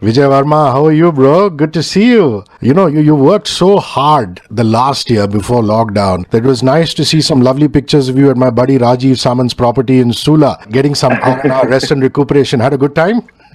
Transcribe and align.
Vijay 0.00 0.26
Varma, 0.30 0.72
how 0.72 0.86
are 0.86 0.92
you, 0.92 1.12
bro? 1.12 1.50
Good 1.50 1.74
to 1.74 1.82
see 1.82 2.06
you. 2.06 2.42
You 2.62 2.72
know, 2.72 2.86
you, 2.86 3.00
you 3.00 3.14
worked 3.14 3.46
so 3.46 3.78
hard 3.78 4.40
the 4.50 4.64
last 4.64 5.10
year 5.10 5.28
before 5.28 5.60
lockdown 5.60 6.26
that 6.30 6.38
it 6.38 6.48
was 6.48 6.62
nice 6.62 6.94
to 6.94 7.04
see 7.04 7.20
some 7.20 7.42
lovely 7.42 7.68
pictures 7.68 8.08
of 8.08 8.16
you 8.16 8.30
at 8.30 8.38
my 8.38 8.48
buddy 8.48 8.78
Rajeev 8.78 9.18
Samant's 9.18 9.52
property 9.52 9.98
in 9.98 10.14
Sula, 10.14 10.64
getting 10.70 10.94
some 10.94 11.12
rest 11.44 11.90
and 11.90 12.00
recuperation. 12.00 12.60
Had 12.60 12.72
a 12.72 12.78
good 12.78 12.94
time? 12.94 13.20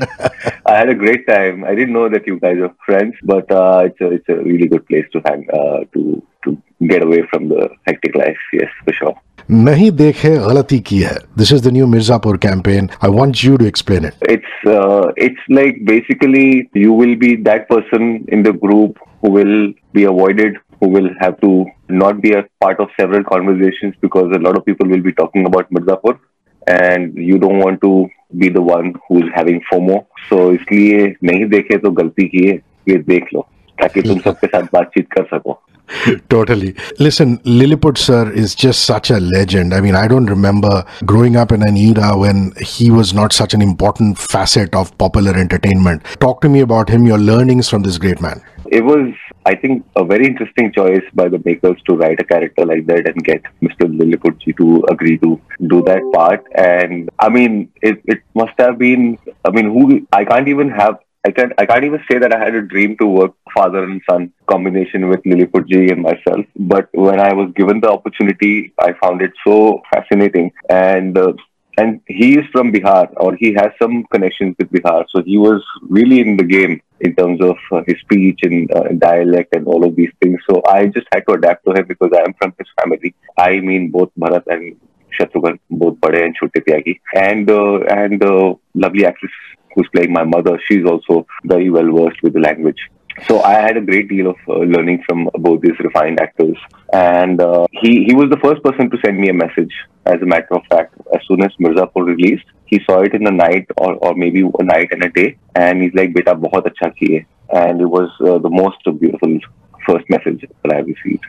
I 0.68 0.76
had 0.78 0.88
a 0.88 0.94
great 0.94 1.26
time. 1.28 1.64
I 1.64 1.74
didn't 1.74 1.96
know 1.96 2.10
that 2.10 2.28
you 2.28 2.40
guys 2.40 2.58
are 2.60 2.76
friends, 2.86 3.16
but 3.24 3.50
uh, 3.50 3.82
it's 3.86 4.00
a 4.02 4.12
it's 4.12 4.30
a 4.30 4.36
really 4.36 4.68
good 4.68 4.86
place 4.86 5.06
to 5.14 5.22
hang 5.26 5.48
uh, 5.52 5.80
to 5.94 6.22
to 6.44 6.62
get 6.86 7.02
away 7.02 7.24
from 7.32 7.50
the 7.50 7.70
hectic 7.88 8.16
life. 8.16 8.38
Yes, 8.54 8.70
for 8.84 8.94
sure. 8.94 9.16
नहीं 9.52 9.90
देखे 9.98 10.30
गलती 10.38 10.80
की 10.88 11.00
है 11.00 11.16
this 11.38 11.52
is 11.54 11.68
the 11.68 11.74
new 11.74 11.88
Mirzapur 11.88 12.38
campaign 12.46 12.90
I 13.04 13.12
want 13.18 13.36
you 13.44 13.58
to 13.58 13.66
explain 13.66 14.06
it 14.06 14.44
uh, 14.66 15.12
it's 15.18 15.42
like 15.50 15.84
basically 15.86 16.70
you 16.74 16.94
will 16.94 17.16
be 17.16 17.36
that 17.48 17.68
person 17.70 18.26
in 18.28 18.44
the 18.44 18.54
group 18.54 19.00
who 19.22 19.32
will 19.32 19.74
be 19.94 20.04
avoided, 20.04 20.58
who 20.80 20.90
will 20.90 21.10
have 21.20 21.40
to 21.42 21.66
not 21.90 22.22
be 22.22 22.34
a 22.34 22.44
part 22.62 22.80
of 22.80 22.90
several 23.00 23.24
conversations 23.24 23.96
because 24.02 24.36
a 24.36 24.40
lot 24.40 24.58
of 24.58 24.66
people 24.66 24.88
will 24.88 25.02
be 25.02 25.14
talking 25.14 25.46
about 25.46 25.70
Mirzapur, 25.72 26.20
and 26.68 27.16
you 27.16 27.38
don't 27.38 27.60
want 27.60 27.82
to 27.82 28.10
be 28.38 28.50
the 28.50 28.62
one 28.62 28.94
who's 29.08 29.30
having 29.36 29.62
FOMO. 29.72 30.06
So 30.30 30.52
इसलिए 30.54 31.06
नहीं 31.24 31.46
देखे 31.50 31.78
तो 31.78 31.92
गलती 32.02 32.28
की 32.28 32.46
है 32.48 32.56
ये 32.90 32.98
देख 33.08 33.34
लो 33.34 33.48
ताकि 33.78 34.02
तुम 34.02 34.20
सबके 34.20 34.48
साथ 34.48 34.64
बातचीत 34.74 35.12
कर 35.12 35.24
सको 35.34 35.60
totally. 36.30 36.76
Listen, 37.00 37.40
Lilliput 37.44 37.98
sir 37.98 38.32
is 38.32 38.56
just 38.56 38.86
such 38.86 39.10
a 39.10 39.20
legend. 39.20 39.74
I 39.74 39.82
mean, 39.82 39.96
I 39.96 40.08
don't 40.08 40.26
remember 40.26 40.86
growing 41.06 41.36
up 41.36 41.52
in 41.52 41.68
an 41.68 41.78
era 41.78 42.18
when 42.18 42.54
he 42.62 42.92
was 42.92 43.14
not 43.14 43.34
such 43.34 43.54
an 43.54 43.62
important 43.62 44.18
facet 44.18 44.74
of 44.76 44.98
popular 44.98 45.36
entertainment. 45.36 46.04
Talk 46.20 46.42
to 46.42 46.50
me 46.50 46.62
about 46.62 46.90
him, 46.90 47.06
your 47.06 47.18
learnings 47.18 47.70
from 47.70 47.84
this 47.84 47.98
great 47.98 48.22
man. 48.22 48.44
It 48.72 48.84
was, 48.84 49.14
I 49.46 49.56
think, 49.56 49.86
a 49.96 50.04
very 50.04 50.26
interesting 50.26 50.72
choice 50.72 51.04
by 51.14 51.30
the 51.30 51.42
makers 51.46 51.80
to 51.88 51.96
write 51.96 52.20
a 52.20 52.24
character 52.24 52.66
like 52.66 52.88
that 52.88 53.08
and 53.08 53.24
get 53.24 53.44
Mr. 53.62 53.86
Lilliputji 53.86 54.58
to 54.58 54.84
agree 54.90 55.20
to 55.20 55.40
do 55.68 55.84
that 55.84 56.02
part. 56.14 56.44
And 56.56 57.10
I 57.20 57.30
mean, 57.30 57.72
it, 57.82 58.02
it 58.06 58.22
must 58.34 58.54
have 58.58 58.80
been, 58.80 59.20
I 59.46 59.52
mean, 59.52 59.66
who, 59.66 60.08
I 60.12 60.26
can't 60.26 60.48
even 60.48 60.70
have 60.72 60.98
I 61.26 61.32
can't 61.32 61.54
I 61.58 61.66
can't 61.66 61.86
even 61.86 62.02
say 62.10 62.20
that 62.20 62.34
I 62.34 62.40
had 62.40 62.54
a 62.56 62.62
dream 62.62 62.98
to 62.98 63.08
work 63.08 63.34
father 63.54 63.84
and 63.84 64.02
son 64.08 64.32
combination 64.48 65.10
with 65.10 65.24
Lilliputji 65.24 65.92
and 65.92 66.04
myself. 66.04 66.46
But 66.56 66.90
when 66.94 67.20
I 67.20 67.34
was 67.34 67.52
given 67.56 67.80
the 67.80 67.90
opportunity, 67.90 68.74
I 68.80 68.94
found 69.02 69.24
it 69.24 69.34
so 69.46 69.82
fascinating. 69.92 70.52
And 70.70 71.18
uh, 71.18 71.34
and 71.78 72.00
he 72.08 72.38
is 72.40 72.46
from 72.52 72.72
Bihar, 72.72 73.12
or 73.18 73.36
he 73.36 73.54
has 73.54 73.72
some 73.82 74.04
connections 74.12 74.56
with 74.60 74.70
Bihar. 74.72 75.06
So 75.10 75.24
he 75.24 75.38
was 75.38 75.64
really 75.90 76.20
in 76.22 76.38
the 76.38 76.44
game 76.44 76.82
in 77.02 77.16
terms 77.16 77.42
of 77.42 77.58
uh, 77.72 77.82
his 77.88 78.00
speech 78.02 78.40
and 78.44 78.72
uh, 78.72 78.90
dialect 79.00 79.54
and 79.56 79.68
all 79.68 79.84
of 79.84 79.96
these 79.96 80.12
things. 80.22 80.40
So 80.50 80.62
I 80.70 80.86
just 80.88 81.08
had 81.12 81.26
to 81.28 81.34
adapt 81.34 81.66
to 81.66 81.74
him 81.74 81.88
because 81.88 82.12
I 82.14 82.22
am 82.22 82.36
from 82.36 82.54
his 82.60 82.68
family. 82.80 83.16
I 83.38 83.60
mean 83.60 83.90
both 83.90 84.12
Bharat 84.18 84.44
and 84.48 84.80
Shatrughan, 85.18 85.60
both 85.72 86.00
Bade 86.02 86.22
and 86.22 86.36
Chote 86.36 86.54
Tyagi, 86.54 87.00
and 87.16 87.50
uh, 87.50 87.80
and 88.02 88.24
uh, 88.24 88.54
lovely 88.74 89.06
actress 89.06 89.32
who's 89.76 89.90
playing 89.94 90.14
my 90.14 90.24
mother, 90.24 90.60
she's 90.68 90.86
also 90.86 91.28
very 91.44 91.70
well 91.70 91.92
versed 91.92 92.24
with 92.24 92.34
the 92.34 92.40
language. 92.40 92.80
So 93.28 93.42
I 93.42 93.54
had 93.54 93.78
a 93.78 93.82
great 93.82 94.10
deal 94.10 94.28
of 94.30 94.36
uh, 94.48 94.60
learning 94.60 95.04
from 95.08 95.30
both 95.36 95.62
these 95.62 95.80
refined 95.80 96.20
actors, 96.20 96.58
and 96.92 97.42
uh, 97.42 97.66
he 97.72 98.04
he 98.04 98.14
was 98.14 98.30
the 98.30 98.42
first 98.44 98.62
person 98.62 98.90
to 98.90 98.98
send 99.06 99.18
me 99.18 99.30
a 99.30 99.34
message. 99.34 99.74
As 100.06 100.22
a 100.22 100.26
matter 100.26 100.54
of 100.54 100.64
fact, 100.70 100.96
as 101.14 101.22
soon 101.28 101.42
as 101.42 101.52
Mirzapur 101.60 102.06
released, 102.06 102.46
he 102.66 102.82
saw 102.86 103.00
it 103.02 103.14
in 103.14 103.24
the 103.24 103.32
night 103.32 103.68
or, 103.78 103.94
or 103.96 104.16
maybe 104.16 104.42
a 104.60 104.64
night 104.64 104.90
and 104.92 105.04
a 105.04 105.10
day, 105.10 105.38
and 105.56 105.82
he's 105.82 105.94
like, 105.94 106.14
"Beta, 106.14 106.36
bahut 106.36 106.68
acha 106.72 106.92
kiye," 106.98 107.26
and 107.54 107.80
it 107.80 107.86
was 107.86 108.10
uh, 108.20 108.38
the 108.38 108.50
most 108.50 108.84
beautiful 109.00 109.40
first 109.88 110.10
message 110.10 110.46
that 110.64 110.74
I 110.74 110.80
received. 110.80 111.26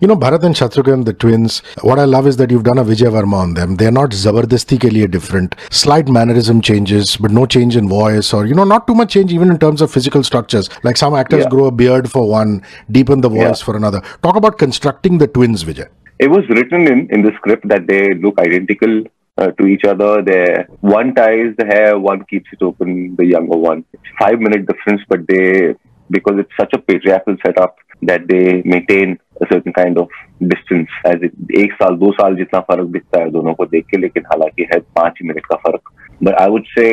You 0.00 0.06
know, 0.06 0.14
Bharat 0.14 0.44
and 0.44 0.54
Shatrughan, 0.54 1.04
the 1.04 1.12
twins, 1.12 1.58
what 1.82 1.98
I 1.98 2.04
love 2.04 2.28
is 2.28 2.36
that 2.36 2.52
you've 2.52 2.62
done 2.62 2.78
a 2.78 2.84
Vijay 2.84 3.10
Varma 3.10 3.32
on 3.34 3.54
them. 3.54 3.74
They're 3.74 3.90
not 3.90 4.10
Zabardasti 4.10 4.78
ke 4.78 4.92
liye 4.92 5.10
different. 5.10 5.56
Slight 5.70 6.08
mannerism 6.08 6.60
changes, 6.60 7.16
but 7.16 7.32
no 7.32 7.46
change 7.46 7.74
in 7.74 7.88
voice 7.88 8.32
or, 8.32 8.46
you 8.46 8.54
know, 8.54 8.62
not 8.62 8.86
too 8.86 8.94
much 8.94 9.10
change 9.12 9.32
even 9.32 9.50
in 9.50 9.58
terms 9.58 9.80
of 9.82 9.90
physical 9.90 10.22
structures. 10.22 10.70
Like 10.84 10.96
some 10.96 11.14
actors 11.16 11.42
Yeah. 11.42 11.48
grow 11.48 11.64
a 11.64 11.72
beard 11.72 12.08
for 12.08 12.28
one, 12.28 12.62
deepen 12.92 13.22
the 13.22 13.28
voice 13.28 13.60
Yeah. 13.60 13.64
for 13.64 13.76
another. 13.76 14.00
Talk 14.22 14.36
about 14.36 14.56
constructing 14.56 15.18
the 15.18 15.26
twins, 15.26 15.64
Vijay. 15.64 15.88
It 16.20 16.30
was 16.30 16.48
written 16.48 16.86
in, 16.86 17.08
in 17.10 17.22
the 17.22 17.32
script 17.38 17.66
that 17.68 17.88
they 17.88 18.14
look 18.14 18.38
identical 18.38 19.02
uh, 19.36 19.50
to 19.58 19.66
each 19.66 19.84
other. 19.84 20.22
They 20.22 20.64
one 20.80 21.12
ties 21.16 21.54
the 21.58 21.66
hair, 21.66 21.98
one 21.98 22.24
keeps 22.30 22.48
it 22.52 22.62
open. 22.62 23.16
The 23.16 23.26
younger 23.26 23.56
one. 23.56 23.84
It's 23.92 24.14
five 24.20 24.38
minute 24.38 24.66
difference, 24.66 25.02
but 25.08 25.26
they 25.26 25.74
because 26.10 26.38
it's 26.38 26.56
such 26.58 26.72
a 26.72 26.78
patriarchal 26.78 27.36
setup 27.44 27.76
that 28.03 28.27
they 28.27 28.61
maintain 28.65 29.17
a 29.41 29.45
certain 29.51 29.73
kind 29.73 29.97
of 29.97 30.09
distance. 30.53 30.89
As 31.05 31.23
it 31.27 31.33
एक 31.59 31.73
साल 31.81 31.95
दो 32.03 32.11
साल 32.11 32.35
जितना 32.35 32.59
फर्क 32.71 32.89
दिखता 32.97 33.19
है 33.19 33.29
दोनों 33.31 33.53
को 33.53 33.65
देख 33.65 33.85
के 33.91 33.97
लेकिन 33.97 34.23
हालांकि 34.31 34.67
है 34.73 34.79
पांच 34.99 35.13
ही 35.21 35.27
मिनट 35.27 35.45
का 35.45 35.55
फर्क. 35.67 35.89
But 36.21 36.39
I 36.41 36.47
would 36.49 36.67
say 36.77 36.91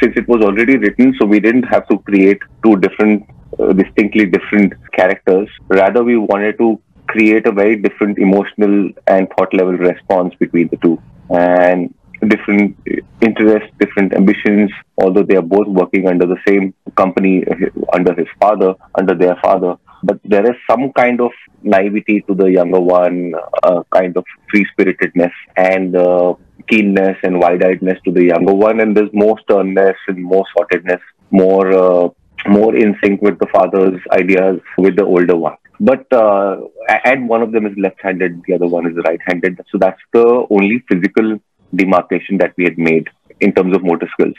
since 0.00 0.16
it 0.16 0.28
was 0.28 0.42
already 0.42 0.76
written, 0.76 1.14
so 1.18 1.26
we 1.26 1.40
didn't 1.40 1.68
have 1.74 1.86
to 1.88 1.98
create 2.10 2.40
two 2.64 2.76
different, 2.76 3.24
uh, 3.58 3.72
distinctly 3.72 4.26
different 4.26 4.74
characters. 4.92 5.48
Rather, 5.68 6.04
we 6.04 6.16
wanted 6.16 6.58
to 6.58 6.78
create 7.06 7.46
a 7.46 7.52
very 7.52 7.76
different 7.76 8.18
emotional 8.18 8.90
and 9.06 9.28
thought 9.30 9.54
level 9.54 9.72
response 9.72 10.34
between 10.34 10.68
the 10.68 10.76
two. 10.76 10.98
And 11.30 11.94
different 12.28 12.76
interests, 13.20 13.70
different 13.78 14.14
ambitions, 14.14 14.70
although 14.98 15.22
they 15.22 15.36
are 15.36 15.42
both 15.42 15.68
working 15.68 16.08
under 16.08 16.26
the 16.26 16.38
same 16.46 16.74
company, 16.96 17.44
uh, 17.46 17.56
under 17.92 18.14
his 18.14 18.26
father, 18.40 18.74
under 18.98 19.14
their 19.14 19.36
father. 19.42 19.76
but 20.03 20.19
there 20.23 20.45
is 20.49 20.57
some 20.69 20.91
kind 20.93 21.21
of 21.21 21.31
naivety 21.61 22.21
to 22.27 22.33
the 22.33 22.45
younger 22.45 22.79
one, 22.79 23.33
uh, 23.63 23.83
kind 23.93 24.17
of 24.17 24.25
free 24.49 24.65
spiritedness 24.71 25.31
and 25.55 25.95
uh, 25.95 26.33
keenness 26.67 27.17
and 27.23 27.39
wide 27.39 27.61
eyedness 27.61 28.01
to 28.03 28.11
the 28.11 28.25
younger 28.25 28.53
one. 28.53 28.79
And 28.79 28.95
there's 28.97 29.13
more 29.13 29.37
sternness 29.43 29.97
and 30.07 30.23
more 30.23 30.45
sortedness, 30.57 31.01
more. 31.29 31.71
Uh, 31.71 32.09
more 32.47 32.75
in 32.75 32.97
sync 33.03 33.21
with 33.21 33.37
the 33.39 33.45
father's 33.53 33.99
ideas 34.11 34.59
with 34.77 34.95
the 34.95 35.03
older 35.03 35.35
one. 35.35 35.55
But 35.79 36.11
uh, 36.11 36.57
and 37.05 37.27
one 37.27 37.41
of 37.41 37.51
them 37.51 37.65
is 37.65 37.73
left-handed, 37.77 38.43
the 38.47 38.53
other 38.53 38.67
one 38.67 38.85
is 38.87 38.95
right-handed. 39.05 39.59
So 39.71 39.77
that's 39.79 40.01
the 40.13 40.45
only 40.49 40.83
physical 40.89 41.39
demarcation 41.73 42.37
that 42.37 42.53
we 42.57 42.65
had 42.65 42.77
made 42.77 43.07
in 43.39 43.53
terms 43.53 43.75
of 43.75 43.83
motor 43.83 44.07
skills. 44.13 44.35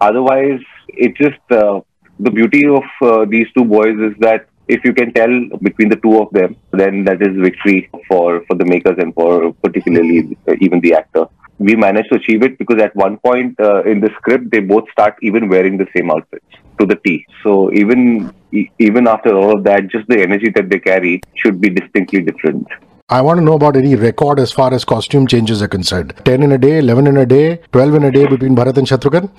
Otherwise, 0.00 0.60
it 0.88 1.16
just 1.16 1.40
uh, 1.50 1.80
the 2.20 2.30
beauty 2.30 2.64
of 2.66 2.84
uh, 3.02 3.24
these 3.24 3.46
two 3.56 3.64
boys 3.64 3.98
is 3.98 4.14
that 4.20 4.46
if 4.68 4.84
you 4.84 4.92
can 4.92 5.12
tell 5.12 5.34
between 5.62 5.88
the 5.88 5.96
two 5.96 6.20
of 6.20 6.30
them, 6.32 6.56
then 6.72 7.04
that 7.04 7.22
is 7.22 7.36
victory 7.36 7.90
for 8.06 8.44
for 8.46 8.54
the 8.56 8.64
makers 8.64 8.96
and 8.98 9.14
for 9.14 9.52
particularly 9.64 10.36
uh, 10.46 10.54
even 10.60 10.80
the 10.80 10.94
actor. 10.94 11.26
We 11.58 11.74
managed 11.74 12.10
to 12.10 12.16
achieve 12.16 12.42
it 12.42 12.58
because 12.58 12.80
at 12.80 12.94
one 12.94 13.18
point 13.18 13.58
uh, 13.60 13.82
in 13.82 14.00
the 14.00 14.10
script, 14.18 14.50
they 14.52 14.60
both 14.60 14.84
start 14.92 15.16
even 15.22 15.48
wearing 15.48 15.76
the 15.76 15.86
same 15.96 16.10
outfits 16.10 16.46
to 16.78 16.86
the 16.86 16.96
T. 16.96 17.26
So 17.42 17.72
even 17.72 18.32
even 18.78 19.08
after 19.08 19.34
all 19.36 19.56
of 19.56 19.64
that, 19.64 19.88
just 19.88 20.06
the 20.08 20.20
energy 20.20 20.50
that 20.50 20.68
they 20.70 20.78
carry 20.78 21.20
should 21.34 21.60
be 21.60 21.70
distinctly 21.70 22.22
different. 22.22 22.66
I 23.10 23.22
want 23.22 23.38
to 23.38 23.44
know 23.44 23.54
about 23.54 23.74
any 23.74 23.96
record 23.96 24.38
as 24.38 24.52
far 24.52 24.72
as 24.74 24.84
costume 24.84 25.26
changes 25.26 25.62
are 25.62 25.68
concerned. 25.68 26.12
10 26.26 26.42
in 26.42 26.52
a 26.52 26.58
day, 26.58 26.78
11 26.78 27.06
in 27.06 27.16
a 27.16 27.24
day, 27.24 27.56
12 27.72 27.94
in 27.94 28.04
a 28.04 28.10
day 28.12 28.26
between 28.26 28.54
Bharat 28.54 28.76
and 28.76 28.86
Shatrughan? 28.86 29.30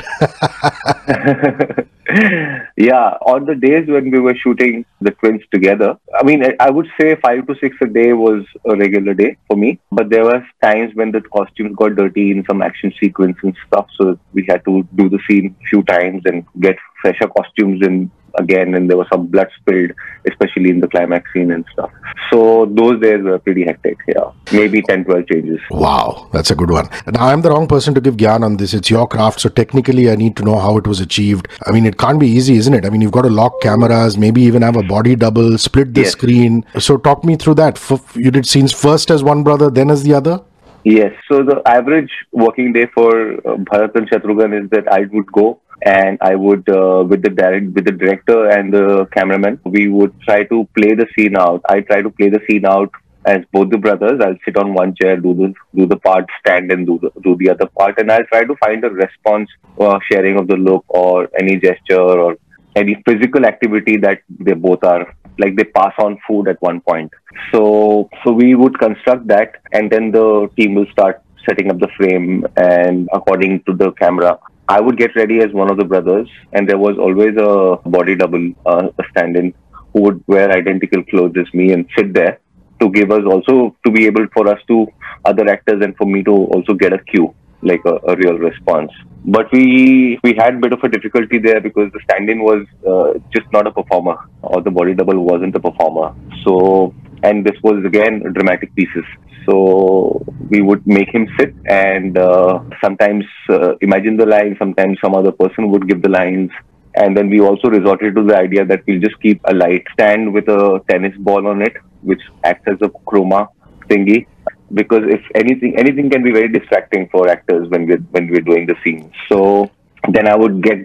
yeah, 2.77 3.17
on 3.33 3.45
the 3.45 3.55
days 3.55 3.87
when 3.87 4.09
we 4.09 4.19
were 4.19 4.33
shooting 4.35 4.85
the 5.01 5.11
twins 5.11 5.41
together, 5.53 5.95
I 6.19 6.23
mean, 6.23 6.43
I- 6.59 6.69
would 6.71 6.87
say 6.99 7.15
five 7.15 7.45
to 7.47 7.55
six 7.61 7.75
a 7.81 7.87
day 7.87 8.13
was 8.13 8.45
a 8.65 8.75
regular 8.75 9.13
day 9.13 9.37
for 9.47 9.57
me. 9.57 9.79
But 9.91 10.09
there 10.09 10.23
were 10.23 10.43
times 10.63 10.95
when 10.95 11.11
the 11.11 11.21
costumes 11.21 11.75
got 11.75 11.95
dirty 11.95 12.31
in 12.31 12.43
some 12.49 12.61
action 12.61 12.93
sequence 12.99 13.37
and 13.43 13.55
stuff, 13.67 13.87
so 13.99 14.17
we 14.33 14.45
had 14.49 14.63
to 14.65 14.87
do 14.95 15.09
the 15.09 15.19
scene 15.27 15.55
a 15.61 15.65
few 15.67 15.83
times 15.83 16.23
and 16.25 16.45
get 16.59 16.77
fresher 17.01 17.27
costumes 17.27 17.85
in 17.85 18.09
again. 18.37 18.75
And 18.75 18.89
there 18.89 18.97
was 18.97 19.07
some 19.11 19.27
blood 19.27 19.47
spilled, 19.59 19.91
especially 20.29 20.69
in 20.69 20.79
the 20.79 20.87
climax 20.87 21.31
scene 21.33 21.51
and 21.51 21.65
stuff. 21.73 21.91
So 22.29 22.65
those 22.65 23.01
days 23.01 23.21
were 23.23 23.39
pretty 23.39 23.65
hectic. 23.65 23.97
Yeah, 24.07 24.31
maybe 24.51 24.81
10, 24.81 25.05
12 25.05 25.27
changes. 25.27 25.59
Wow, 25.71 26.29
that's 26.33 26.51
a 26.51 26.55
good 26.55 26.69
one. 26.69 26.87
Now, 27.07 27.27
I'm 27.27 27.41
the 27.41 27.49
wrong 27.49 27.67
person 27.67 27.93
to 27.95 28.01
give 28.01 28.17
Gyan 28.17 28.43
on 28.43 28.57
this. 28.57 28.73
It's 28.73 28.89
your 28.89 29.07
craft, 29.07 29.39
so 29.39 29.49
technically, 29.49 30.11
I 30.11 30.15
need 30.15 30.35
to 30.37 30.43
know 30.43 30.59
how 30.59 30.77
it 30.77 30.85
was 30.87 30.99
achieved. 30.99 31.47
I 31.65 31.71
mean, 31.71 31.85
it 31.85 31.97
can't 31.97 32.19
be 32.19 32.27
easy, 32.27 32.55
isn't 32.57 32.73
it? 32.73 32.85
I 32.85 32.89
mean, 32.89 33.01
you've 33.01 33.11
got 33.11 33.23
to 33.23 33.29
lock 33.29 33.61
cameras, 33.61 34.17
maybe 34.17 34.41
even 34.41 34.61
have 34.61 34.75
a 34.75 34.83
body 34.83 35.15
double, 35.15 35.57
split 35.57 35.93
the 35.93 36.01
Yes. 36.01 36.11
screen. 36.11 36.65
So, 36.77 36.97
talk 36.97 37.23
me 37.23 37.35
through 37.35 37.55
that. 37.55 37.77
F- 37.77 38.15
you 38.15 38.31
did 38.31 38.45
scenes 38.45 38.71
first 38.73 39.09
as 39.11 39.23
one 39.23 39.43
brother, 39.43 39.69
then 39.69 39.89
as 39.89 40.03
the 40.03 40.13
other? 40.13 40.41
Yes. 40.85 41.11
So 41.29 41.43
the 41.43 41.61
average 41.65 42.09
working 42.31 42.71
day 42.73 42.87
for 42.93 43.33
uh, 43.33 43.57
Bharat 43.57 43.95
and 43.95 44.09
Shatrughan 44.09 44.63
is 44.63 44.69
that 44.69 44.87
I 44.91 45.01
would 45.11 45.29
go 45.31 45.59
and 45.83 46.17
I 46.21 46.35
would 46.35 46.67
uh, 46.69 47.03
with 47.07 47.23
the 47.23 47.29
direct 47.29 47.67
with 47.73 47.85
the 47.85 47.91
director 47.91 48.49
and 48.49 48.73
the 48.73 49.05
cameraman 49.13 49.59
we 49.63 49.87
would 49.87 50.13
try 50.21 50.43
to 50.43 50.67
play 50.77 50.93
the 50.93 51.07
scene 51.15 51.37
out. 51.37 51.61
I 51.69 51.81
try 51.81 52.01
to 52.01 52.09
play 52.09 52.29
the 52.29 52.41
scene 52.49 52.65
out 52.65 52.91
as 53.25 53.39
both 53.51 53.69
the 53.69 53.77
brothers. 53.77 54.19
I'll 54.21 54.37
sit 54.45 54.57
on 54.57 54.73
one 54.73 54.95
chair, 55.01 55.17
do 55.17 55.33
the 55.33 55.53
do 55.75 55.85
the 55.85 55.97
part, 55.97 56.25
stand 56.39 56.71
and 56.71 56.85
do 56.85 56.99
the 57.01 57.11
do 57.21 57.35
the 57.37 57.49
other 57.49 57.67
part, 57.67 57.99
and 57.99 58.11
I'll 58.11 58.25
try 58.25 58.43
to 58.43 58.55
find 58.57 58.83
a 58.83 58.89
response 58.89 59.49
or 59.75 59.99
sharing 60.11 60.37
of 60.37 60.47
the 60.47 60.55
look 60.55 60.85
or 60.87 61.29
any 61.39 61.57
gesture 61.57 61.99
or 61.99 62.37
any 62.75 63.01
physical 63.07 63.45
activity 63.45 63.97
that 63.97 64.21
they 64.29 64.53
both 64.53 64.83
are 64.83 65.13
like 65.37 65.55
they 65.55 65.63
pass 65.63 65.93
on 65.99 66.17
food 66.27 66.47
at 66.47 66.61
one 66.61 66.81
point. 66.81 67.11
So 67.51 68.09
so 68.23 68.31
we 68.31 68.55
would 68.55 68.77
construct 68.79 69.27
that, 69.27 69.55
and 69.71 69.91
then 69.91 70.11
the 70.11 70.49
team 70.57 70.75
will 70.75 70.87
start 70.91 71.21
setting 71.47 71.71
up 71.71 71.79
the 71.79 71.87
frame 71.97 72.45
and 72.57 73.09
according 73.13 73.63
to 73.63 73.73
the 73.73 73.91
camera. 73.93 74.37
I 74.69 74.79
would 74.79 74.97
get 74.97 75.15
ready 75.15 75.39
as 75.39 75.51
one 75.51 75.71
of 75.71 75.77
the 75.77 75.83
brothers, 75.83 76.29
and 76.53 76.69
there 76.69 76.77
was 76.77 76.95
always 76.99 77.35
a 77.37 77.89
body 77.89 78.15
double, 78.15 78.53
uh, 78.67 78.89
a 78.99 79.03
stand-in, 79.09 79.51
who 79.93 80.01
would 80.03 80.23
wear 80.27 80.51
identical 80.51 81.03
clothes 81.05 81.35
as 81.39 81.51
me 81.55 81.71
and 81.73 81.87
sit 81.97 82.13
there 82.13 82.39
to 82.79 82.89
give 82.91 83.09
us 83.11 83.23
also 83.25 83.75
to 83.83 83.91
be 83.91 84.05
able 84.05 84.27
for 84.31 84.47
us 84.47 84.59
to 84.67 84.85
other 85.25 85.49
actors 85.49 85.83
and 85.83 85.97
for 85.97 86.05
me 86.05 86.23
to 86.23 86.31
also 86.31 86.73
get 86.73 86.93
a 86.93 86.99
cue 86.99 87.33
like 87.63 87.81
a, 87.85 87.95
a 88.11 88.15
real 88.17 88.37
response. 88.37 88.91
But 89.25 89.51
we 89.51 90.19
we 90.23 90.35
had 90.37 90.55
a 90.55 90.59
bit 90.59 90.73
of 90.73 90.83
a 90.83 90.89
difficulty 90.89 91.39
there 91.39 91.59
because 91.59 91.91
the 91.91 91.99
stand-in 92.03 92.43
was 92.43 92.65
uh, 92.87 93.19
just 93.35 93.51
not 93.51 93.65
a 93.65 93.71
performer 93.71 94.17
or 94.43 94.61
the 94.61 94.71
body 94.71 94.93
double 94.93 95.19
wasn't 95.31 95.55
a 95.55 95.59
performer. 95.59 96.15
So 96.45 96.93
and 97.23 97.45
this 97.45 97.57
was 97.63 97.83
again 97.85 98.21
dramatic 98.33 98.73
pieces 98.75 99.05
so 99.49 100.23
we 100.49 100.61
would 100.61 100.85
make 100.85 101.09
him 101.13 101.27
sit 101.39 101.53
and 101.65 102.17
uh, 102.17 102.59
sometimes 102.83 103.25
uh, 103.49 103.75
imagine 103.81 104.17
the 104.17 104.25
line 104.25 104.55
sometimes 104.59 104.97
some 105.03 105.15
other 105.15 105.31
person 105.31 105.69
would 105.71 105.87
give 105.87 106.01
the 106.01 106.09
lines. 106.09 106.51
And 106.95 107.15
then 107.15 107.29
we 107.29 107.39
also 107.39 107.69
resorted 107.69 108.15
to 108.15 108.23
the 108.23 108.35
idea 108.35 108.65
that 108.65 108.83
we'll 108.85 108.99
just 108.99 109.19
keep 109.21 109.39
a 109.45 109.53
light 109.53 109.83
stand 109.93 110.33
with 110.33 110.47
a 110.49 110.81
tennis 110.89 111.15
ball 111.17 111.47
on 111.47 111.61
it 111.61 111.73
which 112.01 112.21
acts 112.43 112.67
as 112.67 112.77
a 112.81 112.89
chroma 113.09 113.47
thingy. 113.89 114.27
Because 114.73 115.03
if 115.07 115.21
anything 115.35 115.77
anything 115.77 116.09
can 116.09 116.23
be 116.23 116.31
very 116.31 116.49
distracting 116.49 117.09
for 117.11 117.27
actors 117.27 117.69
when 117.69 117.87
we're 117.87 118.03
when 118.11 118.29
we're 118.29 118.41
doing 118.41 118.67
the 118.67 118.75
scene. 118.83 119.11
So 119.29 119.71
then 120.09 120.27
i 120.27 120.35
would 120.35 120.61
get 120.61 120.79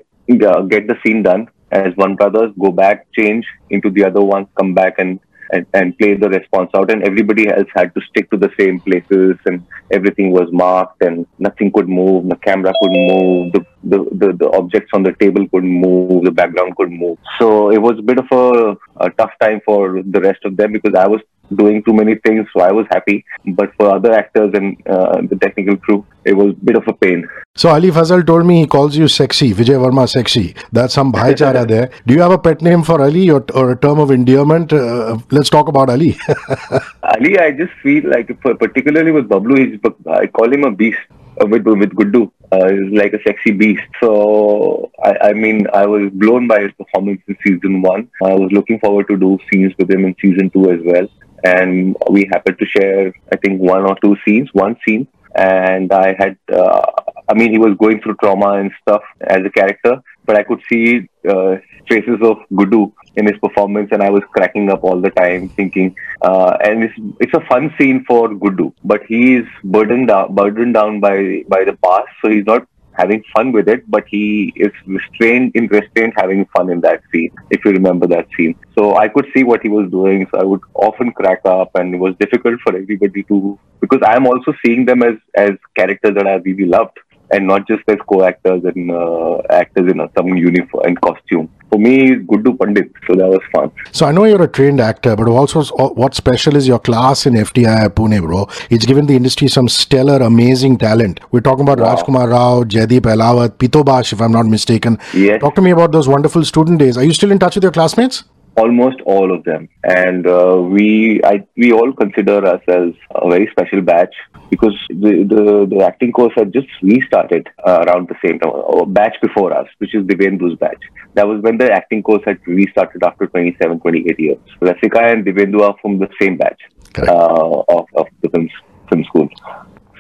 uh, 0.49 0.63
get 0.63 0.89
the 0.89 0.97
scene 1.05 1.23
done 1.23 1.49
as 1.71 1.95
one 1.97 2.15
brothers 2.15 2.51
go 2.59 2.71
back 2.71 3.07
change 3.13 3.45
into 3.71 3.91
the 3.91 4.05
other 4.05 4.23
one 4.23 4.47
come 4.59 4.75
back 4.75 4.95
and, 4.99 5.21
and 5.53 5.67
and 5.75 5.97
play 5.99 6.15
the 6.15 6.29
response 6.29 6.71
out 6.75 6.91
and 6.91 7.03
everybody 7.03 7.49
else 7.49 7.69
had 7.75 7.95
to 7.95 8.01
stick 8.09 8.31
to 8.31 8.37
the 8.37 8.51
same 8.59 8.81
places 8.81 9.37
and 9.47 9.65
everything 9.91 10.31
was 10.33 10.49
marked 10.53 11.03
and 11.03 11.27
nothing 11.39 11.71
could 11.73 11.89
move 11.89 12.29
the 12.29 12.37
camera 12.37 12.73
couldn't 12.81 13.07
move 13.07 13.53
the 13.53 13.65
the, 13.85 13.99
the, 14.13 14.33
the 14.33 14.51
objects 14.53 14.91
on 14.95 15.03
the 15.03 15.13
table 15.21 15.47
couldn't 15.49 15.81
move 15.87 16.25
the 16.25 16.31
background 16.31 16.75
couldn't 16.77 16.99
move. 16.99 17.19
So 17.39 17.71
it 17.71 17.79
was 17.79 17.99
a 17.99 18.03
bit 18.03 18.19
of 18.19 18.27
a, 18.31 18.77
a 19.05 19.11
tough 19.11 19.33
time 19.41 19.61
for 19.65 20.03
the 20.03 20.21
rest 20.21 20.45
of 20.45 20.57
them 20.57 20.73
because 20.73 20.95
i 20.95 21.07
was 21.07 21.21
doing 21.55 21.83
too 21.83 21.93
many 21.93 22.17
things, 22.17 22.47
so 22.53 22.63
I 22.63 22.73
was 22.73 22.87
happy. 22.91 23.25
But 23.47 23.75
for 23.77 23.95
other 23.95 24.13
actors 24.13 24.53
and 24.55 24.77
uh, 24.87 25.23
the 25.29 25.37
technical 25.37 25.77
crew, 25.77 26.07
it 26.25 26.35
was 26.35 26.53
a 26.53 26.65
bit 26.65 26.77
of 26.77 26.85
a 26.89 26.93
pain. 26.93 27.27
So 27.57 27.69
Ali 27.69 27.91
Fazal 27.91 28.27
told 28.27 28.47
me 28.47 28.61
he 28.61 28.67
calls 28.67 28.97
you 28.97 29.07
sexy, 29.07 29.53
Vijay 29.53 29.79
Varma 29.83 30.09
sexy. 30.09 30.55
That's 30.73 30.95
some 30.95 31.13
bhaichara 31.13 31.67
there. 31.75 31.91
Do 32.07 32.15
you 32.15 32.21
have 32.21 32.33
a 32.33 32.39
pet 32.39 32.63
name 32.63 32.83
for 32.83 33.01
Ali 33.01 33.31
or, 33.31 33.45
or 33.55 33.73
a 33.73 33.77
term 33.77 33.99
of 33.99 34.11
endearment? 34.11 34.73
Uh, 34.73 35.19
let's 35.31 35.51
talk 35.51 35.69
about 35.69 35.91
Ali. 35.91 36.17
Ali, 37.03 37.39
I 37.39 37.53
just 37.53 37.73
feel 37.83 38.09
like, 38.11 38.29
particularly 38.43 39.13
with 39.13 39.29
Bablu, 39.29 39.59
he's, 39.59 39.79
I 40.11 40.27
call 40.27 40.53
him 40.53 40.65
a 40.65 40.71
beast 40.71 40.99
uh, 41.41 41.47
with 41.47 41.65
with 41.67 41.91
Guddu. 41.91 42.31
Uh, 42.51 42.69
he's 42.71 42.99
like 42.99 43.13
a 43.13 43.23
sexy 43.23 43.51
beast. 43.51 43.83
So 44.01 44.91
I, 45.03 45.29
I 45.29 45.33
mean, 45.33 45.67
I 45.73 45.87
was 45.87 46.11
blown 46.13 46.49
by 46.49 46.61
his 46.63 46.73
performance 46.73 47.21
in 47.29 47.37
season 47.47 47.83
one. 47.83 48.09
I 48.23 48.35
was 48.35 48.51
looking 48.53 48.79
forward 48.81 49.09
to 49.09 49.17
do 49.17 49.39
scenes 49.53 49.73
with 49.79 49.91
him 49.91 50.05
in 50.05 50.15
season 50.21 50.51
two 50.51 50.71
as 50.71 50.81
well 50.85 51.09
and 51.45 51.97
we 52.11 52.29
happened 52.33 52.59
to 52.59 52.67
share, 52.67 53.13
I 53.33 53.37
think, 53.37 53.61
one 53.61 53.85
or 53.85 53.97
two 54.03 54.17
scenes, 54.25 54.49
one 54.53 54.77
scene. 54.85 55.07
And 55.37 55.93
I 55.93 56.15
had, 56.17 56.39
uh, 56.53 56.87
I 57.29 57.35
mean, 57.35 57.51
he 57.51 57.59
was 57.59 57.77
going 57.77 58.01
through 58.01 58.17
trauma 58.23 58.53
and 58.53 58.71
stuff 58.83 59.03
as 59.21 59.45
a 59.45 59.51
character, 59.51 60.01
but 60.25 60.37
I 60.37 60.45
could 60.45 60.63
see 60.71 61.09
uh, 61.29 61.57
traces 61.87 62.21
of 62.23 62.37
Guddu 62.53 62.93
in 63.17 63.27
his 63.27 63.39
performance, 63.39 63.91
and 63.93 64.03
I 64.03 64.11
was 64.11 64.23
cracking 64.33 64.71
up 64.71 64.85
all 64.85 65.01
the 65.01 65.11
time, 65.11 65.49
thinking, 65.51 65.95
uh, 66.23 66.57
and 66.65 66.85
it's 66.85 66.95
it's 67.21 67.35
a 67.35 67.41
fun 67.49 67.73
scene 67.79 68.05
for 68.07 68.29
Guddu, 68.29 68.73
but 68.85 69.03
he 69.07 69.37
is 69.37 69.47
burdened 69.63 70.09
down, 70.09 70.35
burdened 70.35 70.75
down 70.75 71.01
by 71.01 71.45
by 71.49 71.65
the 71.65 71.77
past, 71.85 72.09
so 72.21 72.31
he's 72.31 72.47
not 72.47 72.67
having 72.97 73.23
fun 73.35 73.53
with 73.53 73.69
it, 73.69 73.89
but 73.91 74.05
he 74.09 74.53
is 74.57 74.73
restrained 74.87 75.53
in 75.55 75.67
restraint 75.69 76.15
having 76.17 76.47
fun 76.57 76.71
in 76.71 76.81
that 76.81 77.03
scene, 77.11 77.31
if 77.51 77.65
you 77.65 77.73
remember 77.73 78.07
that 78.07 78.27
scene. 78.37 78.55
So 78.79 78.97
I 78.97 79.09
could 79.09 79.27
see 79.35 79.45
what 79.45 79.63
he 79.63 79.69
was 79.69 79.91
doing. 79.91 80.27
So 80.31 80.41
I 80.41 80.45
would 80.45 80.61
often 80.75 81.13
crack 81.13 81.41
up 81.45 81.71
and 81.75 81.95
it 81.95 81.99
was 81.99 82.15
difficult 82.19 82.61
for 82.61 82.77
everybody 82.77 83.23
to 83.25 83.59
because 83.81 84.01
I 84.07 84.17
am 84.17 84.27
also 84.27 84.55
seeing 84.65 84.85
them 84.87 85.03
as 85.03 85.17
as 85.35 85.53
characters 85.77 86.15
that 86.15 86.27
I 86.27 86.35
really 86.37 86.65
loved 86.65 86.99
and 87.31 87.47
not 87.47 87.67
just 87.67 87.83
as 87.89 87.97
co-actors 88.09 88.63
and 88.65 88.91
uh, 88.91 89.39
actors 89.51 89.91
in 89.91 90.01
some 90.17 90.29
uniform 90.29 90.85
and 90.87 91.01
costume. 91.01 91.49
For 91.71 91.79
me, 91.79 92.15
Guddu 92.15 92.57
Pandit, 92.59 92.93
so 93.07 93.15
that 93.15 93.29
was 93.29 93.41
fun. 93.53 93.73
So 93.91 94.07
I 94.07 94.13
know 94.13 94.25
you're 94.25 94.43
a 94.43 94.49
trained 94.49 94.81
actor, 94.81 95.17
but 95.17 95.27
also 95.27 95.65
what 95.95 96.15
special 96.15 96.55
is 96.55 96.69
your 96.69 96.79
class 96.79 97.27
in 97.27 97.35
FTI 97.35 97.89
Pune, 97.89 98.21
bro? 98.21 98.47
It's 98.71 98.87
given 98.87 99.07
the 99.07 99.17
industry 99.17 99.49
some 99.49 99.69
stellar, 99.69 100.23
amazing 100.23 100.79
talent. 100.79 101.21
We're 101.33 101.41
talking 101.41 101.63
about 101.63 101.81
wow. 101.81 101.97
Rajkumar 101.97 102.31
Rao, 102.31 102.63
Jaideep 102.65 103.01
Ahlawat, 103.01 103.59
Pitobash, 103.59 104.13
if 104.13 104.21
I'm 104.21 104.33
not 104.33 104.47
mistaken. 104.47 104.99
Yes. 105.13 105.41
Talk 105.41 105.57
to 105.57 105.63
me 105.63 105.73
about 105.73 105.91
those 105.91 106.07
wonderful 106.07 106.45
student 106.45 106.79
days. 106.79 106.97
Are 106.97 107.05
you 107.05 107.13
still 107.13 107.33
in 107.33 107.39
touch 107.41 107.57
with 107.57 107.65
your 107.65 107.73
classmates? 107.73 108.25
Almost 108.57 109.01
all 109.05 109.35
of 109.35 109.45
them. 109.45 109.69
And 109.83 110.27
uh, 110.27 110.61
we 110.63 111.21
I, 111.25 111.47
we 111.57 111.73
all 111.73 111.93
consider 111.93 112.47
ourselves 112.47 112.97
a 113.11 113.29
very 113.29 113.49
special 113.51 113.81
batch 113.81 114.15
because 114.51 114.77
the, 114.89 115.25
the, 115.29 115.67
the 115.69 115.85
acting 115.85 116.13
course 116.13 116.33
had 116.37 116.53
just 116.53 116.69
restarted 116.83 117.49
uh, 117.67 117.85
around 117.87 118.09
the 118.09 118.17
same 118.25 118.39
time 118.39 118.53
a 118.53 118.87
batch 118.87 119.17
before 119.21 119.53
us 119.53 119.67
which 119.79 119.95
is 119.95 120.05
Divyendu's 120.05 120.57
batch. 120.59 120.83
That 121.15 121.27
was 121.27 121.43
when 121.43 121.59
the 121.59 121.73
acting 121.73 122.03
course 122.03 122.23
had 122.25 122.39
restarted 122.47 123.03
after 123.03 123.27
27 123.27 123.81
28 123.81 124.21
years. 124.21 124.39
Rasika 124.61 125.13
and 125.13 125.25
Divyendu 125.25 125.61
are 125.63 125.77
from 125.83 125.99
the 125.99 126.09
same 126.21 126.37
batch 126.37 126.61
uh, 126.99 127.63
of, 127.69 127.87
of 127.95 128.07
the 128.23 128.29
film, 128.29 128.49
film 128.89 129.05
school 129.05 129.29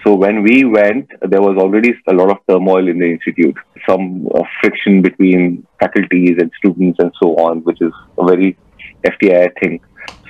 so 0.04 0.14
when 0.14 0.42
we 0.42 0.64
went, 0.64 1.10
there 1.22 1.40
was 1.40 1.56
already 1.56 1.94
a 2.06 2.12
lot 2.12 2.30
of 2.30 2.36
turmoil 2.46 2.86
in 2.88 2.98
the 2.98 3.10
institute, 3.10 3.56
some 3.88 4.28
uh, 4.34 4.42
friction 4.60 5.00
between 5.00 5.66
faculties 5.80 6.36
and 6.38 6.50
students 6.58 6.98
and 6.98 7.10
so 7.20 7.34
on, 7.36 7.64
which 7.64 7.80
is 7.80 7.92
a 8.18 8.24
very 8.26 8.56
FTI 9.06 9.48
thing. 9.60 9.80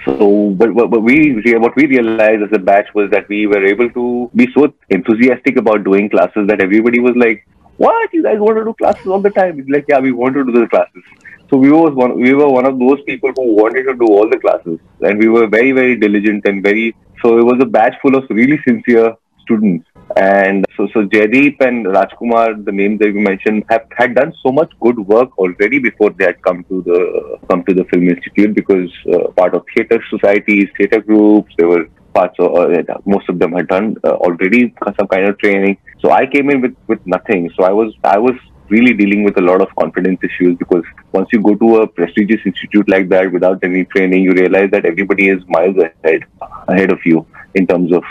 So, 0.04 0.50
but, 0.50 0.74
but, 0.74 0.90
but 0.90 1.00
we 1.00 1.42
what 1.58 1.74
we 1.74 1.86
realized 1.86 2.42
as 2.42 2.52
a 2.52 2.58
batch 2.58 2.86
was 2.94 3.10
that 3.10 3.28
we 3.28 3.46
were 3.46 3.64
able 3.64 3.90
to 3.90 4.30
be 4.34 4.46
so 4.54 4.72
enthusiastic 4.90 5.56
about 5.56 5.82
doing 5.82 6.08
classes 6.08 6.46
that 6.48 6.60
everybody 6.60 7.00
was 7.00 7.14
like, 7.16 7.44
"What 7.78 8.12
you 8.12 8.22
guys 8.22 8.38
want 8.38 8.58
to 8.58 8.64
do 8.64 8.74
classes 8.74 9.06
all 9.06 9.22
the 9.22 9.30
time?" 9.30 9.58
It's 9.58 9.70
like, 9.70 9.86
"Yeah, 9.88 10.00
we 10.00 10.12
want 10.12 10.34
to 10.34 10.44
do 10.44 10.52
the 10.52 10.68
classes." 10.68 11.02
So 11.48 11.56
we 11.56 11.70
was 11.70 11.94
one 11.94 12.20
we 12.20 12.34
were 12.34 12.48
one 12.48 12.66
of 12.66 12.78
those 12.78 13.02
people 13.06 13.32
who 13.34 13.56
wanted 13.56 13.84
to 13.84 13.94
do 13.94 14.06
all 14.06 14.28
the 14.28 14.38
classes, 14.38 14.78
and 15.00 15.18
we 15.18 15.28
were 15.28 15.46
very 15.46 15.72
very 15.72 15.96
diligent 15.96 16.46
and 16.46 16.62
very. 16.62 16.94
So 17.22 17.38
it 17.38 17.44
was 17.44 17.58
a 17.62 17.66
batch 17.66 17.94
full 18.02 18.14
of 18.14 18.24
really 18.28 18.60
sincere 18.68 19.14
students. 19.44 19.86
And 20.16 20.64
so, 20.76 20.86
so 20.92 21.02
Jaideep 21.14 21.60
and 21.60 21.86
Rajkumar, 21.86 22.64
the 22.64 22.72
names 22.72 22.98
that 23.00 23.08
you 23.08 23.20
mentioned, 23.20 23.64
have 23.70 23.86
had 23.96 24.14
done 24.14 24.32
so 24.42 24.52
much 24.52 24.72
good 24.80 24.98
work 24.98 25.36
already 25.38 25.78
before 25.78 26.10
they 26.10 26.26
had 26.26 26.40
come 26.42 26.64
to 26.64 26.82
the 26.82 27.38
come 27.50 27.64
to 27.64 27.74
the 27.74 27.84
Film 27.84 28.08
Institute 28.08 28.54
because 28.54 28.90
uh, 29.12 29.28
part 29.32 29.54
of 29.54 29.64
theatre 29.74 30.02
societies, 30.10 30.68
theatre 30.76 31.00
groups, 31.00 31.52
they 31.58 31.64
were 31.64 31.86
parts 32.14 32.38
of 32.38 32.54
uh, 32.54 32.82
most 33.04 33.28
of 33.28 33.38
them 33.38 33.52
had 33.52 33.68
done 33.68 33.96
uh, 34.04 34.10
already 34.26 34.72
some 34.98 35.08
kind 35.08 35.28
of 35.28 35.38
training. 35.38 35.76
So 36.00 36.10
I 36.10 36.26
came 36.26 36.50
in 36.50 36.60
with 36.60 36.76
with 36.86 37.06
nothing. 37.06 37.50
So 37.56 37.64
I 37.64 37.72
was 37.72 37.92
I 38.04 38.18
was 38.18 38.36
really 38.68 38.94
dealing 38.94 39.24
with 39.24 39.36
a 39.38 39.42
lot 39.42 39.60
of 39.60 39.74
confidence 39.76 40.20
issues 40.22 40.56
because 40.58 40.84
once 41.12 41.28
you 41.32 41.40
go 41.42 41.54
to 41.54 41.76
a 41.82 41.86
prestigious 41.86 42.40
institute 42.46 42.88
like 42.88 43.08
that 43.10 43.30
without 43.30 43.62
any 43.62 43.84
training, 43.84 44.22
you 44.22 44.32
realize 44.32 44.70
that 44.70 44.86
everybody 44.86 45.28
is 45.28 45.42
miles 45.48 45.76
ahead 45.76 46.24
ahead 46.68 46.92
of 46.92 46.98
you 47.04 47.26
in 47.54 47.66
terms 47.66 47.92
of 47.92 48.02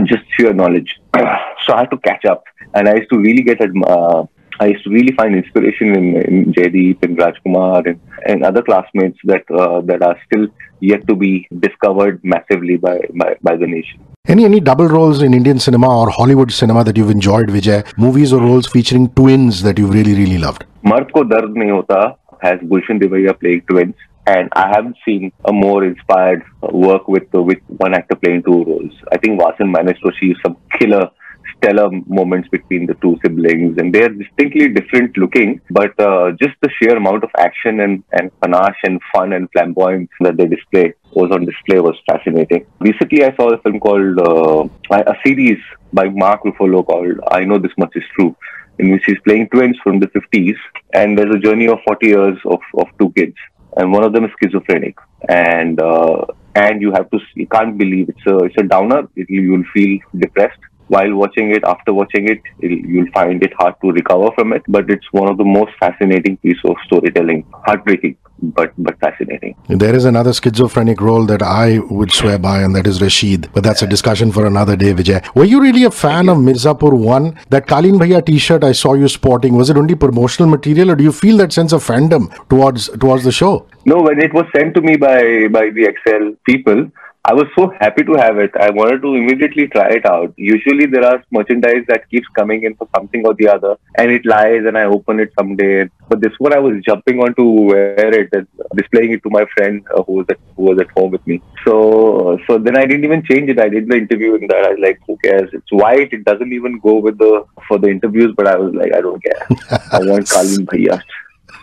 just 0.04 0.24
sheer 0.36 0.52
knowledge. 0.52 0.98
so 1.14 1.74
I 1.74 1.80
had 1.80 1.90
to 1.90 1.98
catch 1.98 2.24
up, 2.24 2.44
and 2.74 2.88
I 2.88 2.96
used 2.96 3.10
to 3.10 3.18
really 3.18 3.42
get 3.42 3.60
uh, 3.60 4.26
I 4.58 4.66
used 4.66 4.84
to 4.84 4.90
really 4.90 5.14
find 5.14 5.34
inspiration 5.34 5.94
in, 5.94 6.16
in 6.16 6.52
Jaideep 6.52 7.02
and 7.02 7.18
Rajkumar 7.18 7.86
and, 7.86 8.00
and 8.26 8.42
other 8.42 8.62
classmates 8.62 9.18
that 9.24 9.44
uh, 9.50 9.82
that 9.82 10.02
are 10.02 10.18
still 10.26 10.48
yet 10.80 11.06
to 11.08 11.14
be 11.14 11.46
discovered 11.58 12.20
massively 12.24 12.76
by, 12.76 13.00
by, 13.14 13.36
by 13.42 13.56
the 13.56 13.66
nation. 13.66 14.00
Any 14.26 14.44
any 14.44 14.60
double 14.60 14.88
roles 14.88 15.22
in 15.22 15.34
Indian 15.34 15.58
cinema 15.58 15.88
or 16.00 16.10
Hollywood 16.10 16.52
cinema 16.52 16.84
that 16.84 16.96
you've 16.96 17.10
enjoyed, 17.10 17.48
Vijay? 17.48 17.98
Movies 17.98 18.32
or 18.32 18.40
roles 18.40 18.66
featuring 18.66 19.08
twins 19.10 19.62
that 19.62 19.78
you've 19.78 19.92
really 19.92 20.14
really 20.14 20.38
loved? 20.38 20.64
Mard 20.82 21.12
ko 21.12 21.24
dard 21.24 21.50
nahi 21.50 21.70
hota 21.70 22.16
has 22.40 22.58
Gulshan 22.60 23.00
Devaiah 23.00 23.38
playing 23.38 23.62
twins 23.68 23.94
and 24.26 24.48
I 24.52 24.68
haven't 24.68 24.96
seen 25.04 25.32
a 25.44 25.52
more 25.52 25.84
inspired 25.84 26.42
work 26.60 27.06
with 27.08 27.28
with 27.32 27.58
one 27.68 27.94
actor 27.94 28.16
playing 28.16 28.42
two 28.42 28.64
roles. 28.64 28.92
I 29.12 29.18
think 29.18 29.40
Vasan 29.40 29.70
managed 29.70 30.02
to 30.02 30.08
achieve 30.08 30.36
some 30.44 30.56
killer, 30.78 31.10
stellar 31.56 31.88
moments 32.06 32.48
between 32.48 32.86
the 32.86 32.94
two 32.94 33.16
siblings, 33.22 33.78
and 33.78 33.94
they're 33.94 34.08
distinctly 34.08 34.68
different 34.68 35.16
looking, 35.16 35.60
but 35.70 35.98
uh, 36.00 36.32
just 36.42 36.54
the 36.60 36.70
sheer 36.76 36.96
amount 36.96 37.22
of 37.22 37.30
action 37.38 37.80
and 37.80 38.02
and 38.12 38.32
panache 38.40 38.82
and 38.82 39.00
fun 39.14 39.32
and 39.32 39.48
flamboyance 39.52 40.10
that 40.20 40.36
they 40.36 40.46
display 40.46 40.92
was 41.12 41.30
on 41.30 41.44
display 41.44 41.78
was 41.78 41.96
fascinating. 42.10 42.66
Recently, 42.80 43.24
I 43.24 43.34
saw 43.36 43.50
a 43.50 43.58
film 43.62 43.78
called 43.78 44.18
uh, 44.20 44.68
a 44.90 45.14
series 45.24 45.58
by 45.92 46.08
Mark 46.08 46.42
Ruffalo 46.42 46.84
called 46.84 47.20
"I 47.30 47.44
Know 47.44 47.58
This 47.58 47.78
Much 47.78 47.94
Is 47.94 48.04
True." 48.18 48.34
in 48.78 48.92
which 48.92 49.04
he's 49.06 49.16
playing 49.24 49.48
twins 49.48 49.76
from 49.82 50.00
the 50.00 50.06
50s, 50.08 50.56
and 50.92 51.18
there's 51.18 51.34
a 51.34 51.38
journey 51.38 51.66
of 51.66 51.78
40 51.86 52.06
years 52.06 52.38
of, 52.44 52.60
of 52.76 52.86
two 52.98 53.10
kids, 53.16 53.34
and 53.76 53.92
one 53.92 54.04
of 54.04 54.12
them 54.12 54.24
is 54.24 54.30
schizophrenic, 54.42 54.96
and 55.28 55.80
uh, 55.80 56.24
and 56.54 56.80
you 56.80 56.92
have 56.92 57.10
to 57.10 57.18
you 57.34 57.46
can't 57.46 57.76
believe 57.76 58.08
it's 58.08 58.26
a 58.26 58.36
it's 58.38 58.56
a 58.58 58.62
downer. 58.62 59.08
It, 59.16 59.28
you'll 59.28 59.64
feel 59.74 59.98
depressed 60.16 60.60
while 60.88 61.14
watching 61.14 61.50
it. 61.50 61.64
After 61.64 61.92
watching 61.92 62.28
it, 62.28 62.40
you'll 62.60 63.10
find 63.12 63.42
it 63.42 63.52
hard 63.58 63.74
to 63.82 63.90
recover 63.90 64.30
from 64.34 64.52
it, 64.52 64.62
but 64.68 64.90
it's 64.90 65.06
one 65.12 65.28
of 65.28 65.38
the 65.38 65.44
most 65.44 65.72
fascinating 65.78 66.36
piece 66.38 66.58
of 66.64 66.76
storytelling. 66.86 67.44
Heartbreaking 67.66 68.16
but 68.38 68.72
but 68.78 68.98
fascinating. 69.00 69.56
There 69.68 69.94
is 69.94 70.04
another 70.04 70.32
schizophrenic 70.32 71.00
role 71.00 71.24
that 71.26 71.42
I 71.42 71.78
would 71.78 72.12
swear 72.12 72.38
by, 72.38 72.62
and 72.62 72.74
that 72.76 72.86
is 72.86 73.00
Rashid. 73.00 73.50
But 73.52 73.64
that's 73.64 73.82
a 73.82 73.86
discussion 73.86 74.32
for 74.32 74.46
another 74.46 74.76
day, 74.76 74.92
Vijay. 74.92 75.34
Were 75.34 75.44
you 75.44 75.60
really 75.60 75.84
a 75.84 75.90
fan 75.90 76.28
of 76.28 76.38
Mirzapur 76.38 76.92
One? 76.92 77.38
That 77.50 77.66
Kaleen 77.66 77.98
Bhaiya 77.98 78.24
T-shirt 78.24 78.64
I 78.64 78.72
saw 78.72 78.94
you 78.94 79.08
sporting 79.08 79.54
was 79.54 79.70
it 79.70 79.76
only 79.76 79.94
promotional 79.94 80.50
material, 80.50 80.90
or 80.90 80.96
do 80.96 81.04
you 81.04 81.12
feel 81.12 81.36
that 81.38 81.52
sense 81.52 81.72
of 81.72 81.84
fandom 81.84 82.30
towards 82.48 82.88
towards 82.98 83.24
the 83.24 83.32
show? 83.32 83.66
No, 83.84 84.02
when 84.02 84.20
it 84.20 84.34
was 84.34 84.46
sent 84.54 84.74
to 84.74 84.80
me 84.80 84.96
by 84.96 85.48
by 85.48 85.70
the 85.70 85.84
Excel 85.84 86.34
people, 86.44 86.90
I 87.28 87.32
was 87.34 87.48
so 87.56 87.72
happy 87.80 88.04
to 88.04 88.14
have 88.14 88.38
it. 88.38 88.52
I 88.56 88.70
wanted 88.70 89.02
to 89.02 89.14
immediately 89.16 89.66
try 89.66 89.88
it 89.88 90.06
out. 90.06 90.32
Usually 90.36 90.86
there 90.86 91.04
are 91.04 91.24
merchandise 91.32 91.84
that 91.88 92.08
keeps 92.08 92.28
coming 92.36 92.62
in 92.62 92.76
for 92.76 92.88
something 92.94 93.26
or 93.26 93.34
the 93.34 93.48
other 93.48 93.76
and 93.98 94.12
it 94.12 94.24
lies 94.24 94.62
and 94.64 94.78
I 94.78 94.84
open 94.84 95.18
it 95.18 95.32
someday. 95.36 95.90
But 96.08 96.20
this 96.20 96.34
one 96.38 96.52
I 96.52 96.60
was 96.60 96.80
jumping 96.86 97.18
on 97.18 97.34
to 97.34 97.42
wear 97.42 98.14
it 98.20 98.28
and 98.32 98.46
displaying 98.76 99.10
it 99.10 99.24
to 99.24 99.30
my 99.30 99.44
friend 99.56 99.84
uh, 99.96 100.04
who 100.04 100.12
was 100.20 100.26
at 100.30 100.38
who 100.54 100.62
was 100.70 100.78
at 100.80 100.90
home 100.96 101.10
with 101.10 101.26
me. 101.26 101.42
So 101.64 102.38
so 102.46 102.58
then 102.58 102.78
I 102.78 102.86
didn't 102.86 103.04
even 103.04 103.24
change 103.24 103.50
it. 103.50 103.58
I 103.58 103.70
did 103.70 103.88
the 103.88 103.96
interview 103.96 104.36
in 104.36 104.46
that. 104.46 104.64
I 104.64 104.70
was 104.74 104.78
like, 104.80 105.00
who 105.08 105.16
cares? 105.16 105.50
It's 105.52 105.72
white. 105.72 106.12
It 106.12 106.24
doesn't 106.24 106.52
even 106.52 106.78
go 106.78 106.98
with 106.98 107.18
the 107.18 107.44
for 107.66 107.78
the 107.78 107.88
interviews. 107.88 108.34
But 108.36 108.46
I 108.46 108.56
was 108.56 108.72
like, 108.72 108.94
I 108.94 109.00
don't 109.00 109.20
care. 109.20 109.46
I 109.92 109.98
want 109.98 110.30
Kaleen 110.30 110.64
Bhaiya. 110.64 111.02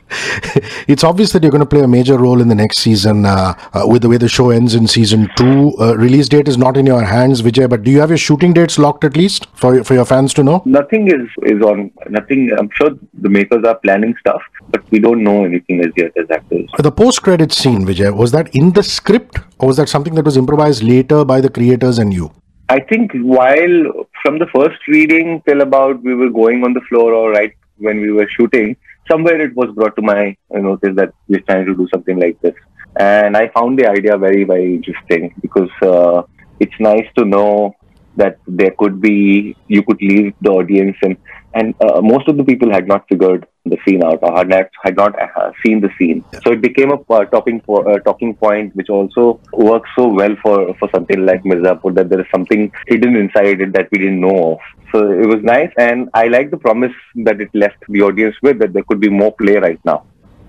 it's 0.88 1.03
obvious 1.03 1.31
that 1.31 1.43
you're 1.43 1.51
going 1.51 1.60
to 1.60 1.65
play 1.65 1.81
a 1.81 1.88
major 1.88 2.17
role 2.17 2.41
in 2.41 2.48
the 2.48 2.55
next 2.55 2.77
season 2.77 3.25
uh, 3.25 3.53
uh, 3.74 3.83
with 3.88 4.01
the 4.01 4.10
way 4.10 4.17
the 4.17 4.29
show 4.29 4.50
ends 4.50 4.75
in 4.75 4.88
season 4.88 5.29
two. 5.36 5.74
Uh, 5.79 5.95
release 5.98 6.29
date 6.29 6.48
is 6.48 6.57
not 6.57 6.77
in 6.77 6.86
your 6.86 7.03
hands, 7.03 7.41
Vijay, 7.41 7.69
but 7.69 7.83
do 7.83 7.91
you 7.91 8.00
have 8.00 8.10
your 8.10 8.17
shooting 8.17 8.53
dates 8.53 8.77
locked 8.77 9.03
at 9.03 9.17
least 9.17 9.48
for, 9.55 9.83
for 9.83 9.93
your 9.93 10.05
fans 10.05 10.33
to 10.36 10.43
know? 10.43 10.62
Nothing 10.65 11.07
is, 11.07 11.27
is 11.43 11.62
on, 11.62 11.91
nothing. 12.10 12.51
I'm 12.57 12.69
sure 12.74 12.91
the 13.13 13.29
makers 13.29 13.63
are 13.65 13.75
planning 13.75 14.15
stuff, 14.19 14.41
but 14.69 14.83
we 14.91 15.00
don't 15.00 15.24
know 15.24 15.45
anything 15.45 15.81
as 15.81 15.91
yet 15.95 16.12
as 16.17 16.29
actors. 16.29 16.69
The 16.77 16.91
post 16.91 17.24
credit 17.24 17.51
scene, 17.51 17.86
Vijay, 17.86 18.15
was 18.15 18.31
that 18.31 18.53
in 18.55 18.72
the 18.74 18.83
script 18.83 19.39
or 19.60 19.67
was 19.67 19.77
that 19.77 19.89
something 19.89 20.15
that 20.15 20.25
was 20.25 20.38
improvised 20.38 20.83
later 20.83 21.25
by 21.25 21.41
the 21.41 21.50
creators 21.50 22.00
and 22.00 22.13
you? 22.13 22.31
I 22.69 22.79
think 22.79 23.12
while 23.13 24.07
from 24.22 24.39
the 24.39 24.48
first 24.48 24.79
reading 24.88 25.41
till 25.48 25.62
about 25.62 26.01
we 26.01 26.15
were 26.15 26.29
going 26.29 26.63
on 26.63 26.74
the 26.74 26.81
floor 26.81 27.13
or 27.13 27.31
right 27.31 27.53
when 27.77 28.00
we 28.00 28.12
were 28.12 28.27
shooting, 28.29 28.77
somewhere 29.10 29.41
it 29.41 29.55
was 29.55 29.69
brought 29.75 29.95
to 29.95 30.01
my 30.01 30.36
notice 30.50 30.95
that 30.95 31.13
we're 31.27 31.41
trying 31.41 31.65
to 31.65 31.75
do 31.75 31.88
something 31.93 32.19
like 32.19 32.39
this. 32.41 32.55
And 32.95 33.36
I 33.36 33.50
found 33.50 33.79
the 33.79 33.88
idea 33.88 34.17
very, 34.17 34.43
very 34.43 34.75
interesting 34.75 35.33
because 35.41 35.72
uh, 35.81 36.24
it's 36.60 36.79
nice 36.79 37.07
to 37.17 37.25
know 37.25 37.75
that 38.15 38.38
there 38.48 38.72
could 38.77 39.01
be, 39.01 39.55
you 39.67 39.83
could 39.83 40.01
leave 40.01 40.33
the 40.41 40.51
audience 40.51 40.98
and, 41.01 41.17
and 41.55 41.74
uh, 41.81 42.01
most 42.01 42.27
of 42.27 42.38
the 42.38 42.43
people 42.43 42.72
had 42.72 42.88
not 42.88 43.07
figured 43.10 43.48
the 43.65 43.77
scene 43.86 44.03
out 44.03 44.20
or 44.22 44.36
had 44.36 44.50
not, 44.50 44.70
had 44.84 44.96
not 44.98 45.13
uh, 45.22 45.51
seen 45.65 45.79
the 45.79 45.89
scene. 45.98 46.24
So 46.43 46.51
it 46.51 46.62
became 46.62 46.91
a 46.91 47.00
uh, 47.10 47.25
talking, 47.25 47.62
po- 47.62 47.84
uh, 47.84 48.00
talking 48.00 48.34
point 48.36 48.75
which 48.75 48.89
also 48.89 49.39
works 49.53 49.89
so 49.96 50.08
well 50.08 50.36
for, 50.41 50.74
for 50.75 50.89
something 50.93 51.25
like 51.25 51.43
Mirzapur 51.43 51.96
that 51.96 52.10
there 52.10 52.20
is 52.20 52.27
something 52.34 52.72
hidden 52.88 53.15
inside 53.15 53.62
it 53.62 53.74
that 53.74 53.88
we 53.91 54.00
didn't 54.00 54.20
know 54.20 54.53
of. 54.53 54.60
So 54.91 55.12
it 55.12 55.25
was 55.25 55.41
nice, 55.41 55.72
and 55.77 56.08
I 56.13 56.27
like 56.27 56.51
the 56.51 56.58
promise 56.58 56.91
that 57.15 57.41
it 57.41 57.50
left 57.55 57.77
the 57.89 58.03
audience 58.03 58.36
with 58.43 58.60
that 58.60 58.74
there 58.74 58.84
could 58.84 59.00
be 59.00 59.10
more 59.10 59.34
play 59.34 59.55
right 59.55 59.79
now. 59.86 60.05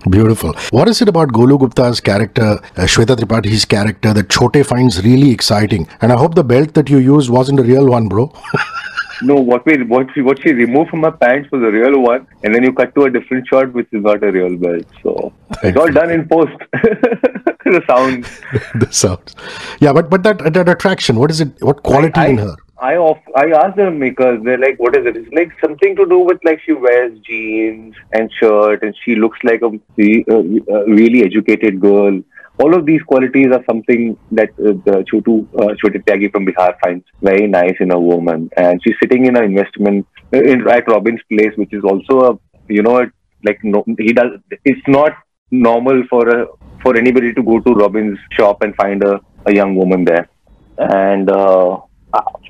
Beautiful. 0.09 0.53
What 0.69 0.87
is 0.87 1.01
it 1.01 1.09
about 1.09 1.29
Golu 1.29 1.57
Gupta's 1.57 1.99
character, 1.99 2.59
uh, 2.77 2.81
Shweta 2.81 3.15
Tripathi's 3.15 3.65
character, 3.65 4.13
that 4.13 4.29
Chote 4.29 4.63
finds 4.63 5.03
really 5.03 5.31
exciting? 5.31 5.87
And 6.01 6.11
I 6.11 6.17
hope 6.17 6.35
the 6.35 6.43
belt 6.43 6.75
that 6.75 6.91
you 6.91 6.99
used 6.99 7.31
wasn't 7.31 7.59
a 7.59 7.63
real 7.63 7.87
one, 7.87 8.07
bro. 8.07 8.31
no, 9.21 9.35
what 9.35 9.65
we 9.65 9.81
what 9.83 10.07
she 10.13 10.21
what 10.21 10.41
she 10.41 10.51
removed 10.51 10.89
from 10.89 11.03
her 11.03 11.11
pants 11.11 11.49
was 11.51 11.61
a 11.61 11.71
real 11.71 12.01
one, 12.01 12.27
and 12.43 12.53
then 12.53 12.63
you 12.63 12.73
cut 12.73 12.93
to 12.95 13.03
a 13.03 13.09
different 13.09 13.47
shot, 13.47 13.71
which 13.73 13.87
is 13.91 14.03
not 14.03 14.23
a 14.23 14.31
real 14.31 14.57
belt. 14.57 14.85
So 15.03 15.33
it's 15.63 15.77
all 15.77 15.91
done 15.91 16.11
in 16.11 16.27
post. 16.27 16.57
the 16.73 17.83
sound. 17.87 18.23
the 18.75 18.87
sounds. 18.91 19.35
Yeah, 19.79 19.93
but 19.93 20.09
but 20.09 20.23
that 20.23 20.53
that 20.53 20.69
attraction. 20.69 21.17
What 21.17 21.31
is 21.31 21.41
it? 21.41 21.61
What 21.61 21.83
quality 21.83 22.19
I, 22.19 22.25
I, 22.25 22.27
in 22.27 22.37
her? 22.39 22.55
I 22.77 22.97
off, 22.97 23.19
I 23.35 23.51
asked 23.51 23.77
the 23.77 23.89
makers, 23.89 24.41
they're 24.43 24.57
like, 24.57 24.77
what 24.79 24.97
is 24.97 25.05
it? 25.05 25.15
It's 25.15 25.31
like 25.31 25.51
something 25.61 25.95
to 25.95 26.05
do 26.05 26.19
with 26.19 26.39
like 26.43 26.59
she 26.65 26.73
wears 26.73 27.17
jeans 27.19 27.95
and 28.11 28.29
shirt 28.39 28.83
and 28.83 28.93
she 29.03 29.15
looks 29.15 29.39
like 29.43 29.61
a, 29.61 29.71
a 29.97 30.85
really 30.85 31.23
educated 31.23 31.79
girl. 31.79 32.21
All 32.57 32.73
of 32.73 32.85
these 32.85 33.01
qualities 33.03 33.47
are 33.51 33.63
something 33.69 34.17
that 34.31 34.49
uh, 34.51 34.73
the 34.85 35.03
Chotu, 35.11 35.45
uh, 35.55 35.75
Chote 35.75 36.01
Tyagi 36.05 36.31
from 36.31 36.45
Bihar 36.45 36.75
finds 36.83 37.05
very 37.21 37.47
nice 37.47 37.75
in 37.79 37.91
a 37.91 37.99
woman. 37.99 38.49
And 38.55 38.81
she's 38.83 38.95
sitting 39.01 39.25
in 39.25 39.35
an 39.35 39.43
investment 39.43 40.07
uh, 40.33 40.41
in, 40.41 40.67
at 40.69 40.87
Robin's 40.87 41.19
place, 41.29 41.51
which 41.55 41.73
is 41.73 41.83
also 41.83 42.19
a, 42.31 42.39
you 42.69 42.81
know, 42.81 43.05
like 43.43 43.59
no, 43.63 43.83
he 43.99 44.13
does, 44.13 44.39
it's 44.63 44.87
not 44.87 45.11
normal 45.51 46.03
for 46.09 46.27
a, 46.29 46.47
for 46.81 46.95
anybody 46.95 47.33
to 47.33 47.43
go 47.43 47.59
to 47.59 47.73
Robin's 47.73 48.17
shop 48.31 48.61
and 48.61 48.73
find 48.75 49.03
a, 49.03 49.19
a 49.45 49.53
young 49.53 49.75
woman 49.75 50.05
there. 50.05 50.29
And, 50.77 51.29
uh, 51.29 51.81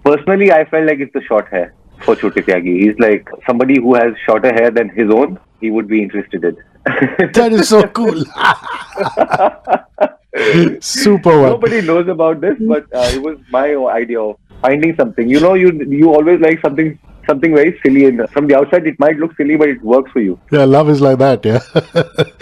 personally, 0.04 0.52
I 0.52 0.66
felt 0.70 0.86
like 0.86 1.00
it's 1.00 1.16
a 1.16 1.22
short 1.22 1.48
hair 1.50 1.74
for 2.02 2.16
Chote 2.16 2.36
Tyagi. 2.36 2.84
He's 2.84 3.00
like 3.00 3.28
somebody 3.48 3.80
who 3.82 3.96
has 3.96 4.14
shorter 4.26 4.54
hair 4.54 4.70
than 4.70 4.90
his 4.90 5.10
own. 5.10 5.40
He 5.62 5.72
would 5.72 5.88
be 5.88 6.04
interested 6.04 6.44
in. 6.44 6.58
that 7.34 7.52
is 7.52 7.70
so 7.70 7.88
cool. 7.88 8.24
Super. 10.82 11.36
Nobody 11.48 11.82
knows 11.82 12.08
about 12.08 12.42
this, 12.42 12.56
but 12.60 12.84
uh, 12.94 13.10
it 13.14 13.22
was 13.22 13.38
my 13.52 13.76
idea 13.76 14.20
of 14.20 14.38
finding 14.62 14.96
something. 14.96 15.30
You 15.30 15.40
know, 15.40 15.54
you 15.54 15.72
you 15.90 16.14
always 16.14 16.42
like 16.42 16.60
something 16.62 17.00
something 17.28 17.54
very 17.56 17.80
silly, 17.84 18.06
and 18.06 18.30
from 18.32 18.48
the 18.48 18.56
outside 18.56 18.88
it 18.88 19.00
might 19.00 19.18
look 19.18 19.36
silly, 19.38 19.56
but 19.56 19.70
it 19.70 19.82
works 19.82 20.12
for 20.12 20.22
you. 20.22 20.40
Yeah, 20.52 20.66
love 20.66 20.90
is 20.90 21.02
like 21.02 21.20
that. 21.20 21.46
Yeah. 21.46 21.60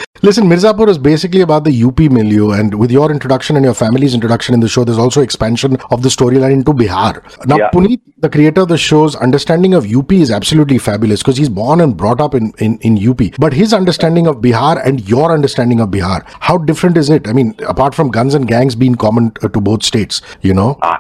Listen, 0.22 0.46
Mirzapur 0.46 0.88
is 0.88 0.98
basically 0.98 1.42
about 1.42 1.66
the 1.66 1.84
UP 1.84 2.00
milieu, 2.00 2.52
and 2.52 2.75
with 2.75 2.92
your 2.92 3.12
introduction 3.12 3.58
and 3.58 3.66
your 3.66 3.74
family's 3.74 4.13
introduction 4.13 4.54
in 4.54 4.62
the 4.62 4.70
show, 4.70 4.86
there's 4.86 4.98
also 4.98 5.22
expansion 5.22 5.75
of 5.92 6.02
the 6.02 6.08
storyline 6.08 6.54
into 6.54 6.72
Bihar. 6.72 7.46
Now, 7.46 7.58
yeah. 7.58 7.70
Puneet, 7.72 8.00
the 8.20 8.30
creator 8.30 8.62
of 8.62 8.70
the 8.70 8.78
show's 8.78 9.18
understanding 9.18 9.74
of 9.74 9.86
UP 9.86 10.12
is 10.13 10.32
absolutely 10.32 10.78
fabulous 10.78 11.22
because 11.22 11.36
he's 11.36 11.50
born 11.50 11.82
and 11.82 11.98
brought 11.98 12.22
up 12.22 12.36
in, 12.36 12.54
in, 12.60 12.78
in 12.80 13.10
UP. 13.10 13.20
But 13.38 13.52
his 13.52 13.74
understanding 13.74 14.28
of 14.28 14.38
Bihar 14.38 14.82
and 14.86 15.08
your 15.10 15.34
understanding 15.34 15.82
of 15.82 15.90
Bihar, 15.90 16.24
how 16.40 16.58
different 16.58 16.96
is 16.96 17.10
it? 17.10 17.28
I 17.28 17.34
mean, 17.34 17.56
apart 17.68 17.94
from 17.94 18.10
guns 18.10 18.34
and 18.34 18.48
gangs 18.48 18.75
being 18.75 18.96
common 18.96 19.32
to 19.42 19.50
both 19.50 19.84
states, 19.84 20.22
you 20.42 20.54
know? 20.54 20.78
Uh, 20.82 21.00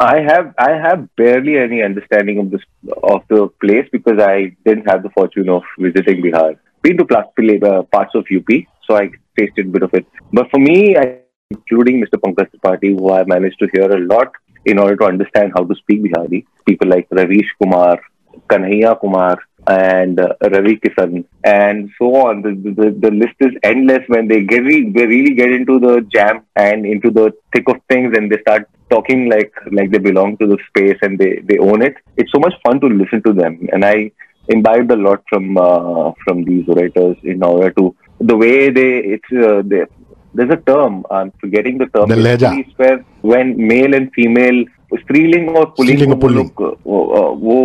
I 0.00 0.20
have 0.20 0.54
I 0.58 0.72
have 0.72 1.08
barely 1.16 1.56
any 1.56 1.82
understanding 1.82 2.38
of 2.38 2.50
this 2.50 2.62
of 3.02 3.22
the 3.28 3.48
place 3.60 3.88
because 3.92 4.18
I 4.18 4.56
didn't 4.66 4.88
have 4.90 5.02
the 5.02 5.10
fortune 5.10 5.48
of 5.48 5.62
visiting 5.78 6.22
Bihar 6.22 6.58
been 6.84 6.98
to 6.98 7.04
uh, 7.04 7.82
parts 7.84 8.14
of 8.14 8.26
UP, 8.38 8.50
so 8.86 8.96
I 8.96 9.10
tasted 9.38 9.66
a 9.66 9.70
bit 9.70 9.82
of 9.82 9.94
it. 9.94 10.06
But 10.32 10.50
for 10.50 10.60
me, 10.60 10.96
including 11.50 12.04
Mr. 12.04 12.20
Pankaj 12.24 12.50
Tripathi, 12.52 12.90
who 12.98 13.10
I 13.10 13.24
managed 13.24 13.58
to 13.60 13.68
hear 13.72 13.90
a 13.90 14.00
lot 14.00 14.32
in 14.66 14.78
order 14.78 14.96
to 14.96 15.04
understand 15.04 15.52
how 15.56 15.64
to 15.64 15.74
speak 15.76 16.02
Bihari, 16.02 16.46
people 16.66 16.88
like 16.88 17.08
Ravish 17.10 17.50
Kumar, 17.62 17.98
Kanhaiya 18.50 19.00
Kumar, 19.00 19.38
and 19.66 20.20
uh, 20.20 20.34
Ravi 20.42 20.76
Kishan, 20.76 21.24
and 21.44 21.90
so 21.98 22.14
on. 22.26 22.42
The, 22.42 22.50
the, 22.50 22.90
the 23.04 23.10
list 23.10 23.36
is 23.40 23.52
endless 23.62 24.02
when 24.08 24.28
they 24.28 24.42
get 24.42 24.62
re- 24.62 24.90
they 24.90 25.06
really 25.06 25.34
get 25.34 25.52
into 25.52 25.78
the 25.78 26.02
jam 26.12 26.42
and 26.56 26.84
into 26.84 27.10
the 27.10 27.32
thick 27.54 27.68
of 27.68 27.76
things, 27.88 28.14
and 28.16 28.30
they 28.30 28.40
start 28.40 28.68
talking 28.89 29.29
like 29.29 29.53
like 29.71 29.91
they 29.91 29.99
belong 29.99 30.37
to 30.37 30.47
the 30.47 30.57
space 30.69 30.97
and 31.01 31.17
they 31.19 31.31
they 31.49 31.57
own 31.57 31.81
it. 31.81 31.95
It's 32.17 32.31
so 32.31 32.39
much 32.39 32.55
fun 32.65 32.79
to 32.81 32.87
listen 32.87 33.23
to 33.23 33.33
them, 33.33 33.67
and 33.71 33.85
I 33.85 34.11
imbibed 34.47 34.91
a 34.91 34.95
lot 34.95 35.23
from 35.29 35.57
uh, 35.57 36.11
from 36.23 36.43
these 36.43 36.67
writers 36.67 37.17
in 37.23 37.43
order 37.43 37.71
to 37.79 37.95
the 38.19 38.35
way 38.35 38.69
they 38.69 38.91
it's 39.15 39.31
uh, 39.31 39.61
they, 39.65 39.85
there's 40.33 40.51
a 40.51 40.61
term 40.71 41.05
I'm 41.09 41.31
forgetting 41.39 41.77
the 41.77 41.87
term 41.87 42.09
the 42.09 42.15
leja. 42.15 42.51
where 42.77 42.99
when 43.21 43.55
male 43.73 43.95
and 43.95 44.11
female 44.13 44.65
स्त्रीलिंग 44.97 45.49
और 45.57 45.65
pulling 45.77 46.13
को 46.21 46.27
लोग 46.27 46.61
वो 47.41 47.57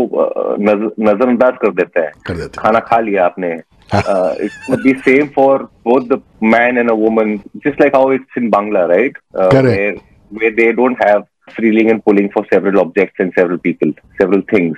नजरअंदाज 0.60 1.54
कर 1.62 1.70
देते 1.74 2.00
हैं 2.00 2.48
खाना 2.58 2.80
खा 2.88 2.98
लिया 3.06 3.24
आपने 3.26 3.56
it 4.44 4.52
would 4.68 4.82
be 4.82 4.92
same 5.06 5.30
for 5.36 5.68
both 5.88 6.08
the 6.10 6.18
man 6.54 6.78
and 6.82 6.90
a 6.90 6.96
woman 7.04 7.32
just 7.64 7.80
like 7.82 7.96
how 7.98 8.10
it's 8.16 8.38
in 8.40 8.50
Bangla 8.50 8.84
right 8.88 9.16
uh, 9.34 9.48
where, 9.50 9.96
where 10.29 10.55
they 10.55 10.71
don't 10.71 10.97
have 11.03 11.27
freeling 11.55 11.89
and 11.89 12.03
pulling 12.05 12.29
for 12.31 12.45
several 12.51 12.79
objects 12.79 13.15
and 13.19 13.33
several 13.37 13.57
people 13.57 13.91
several 14.19 14.41
things 14.51 14.77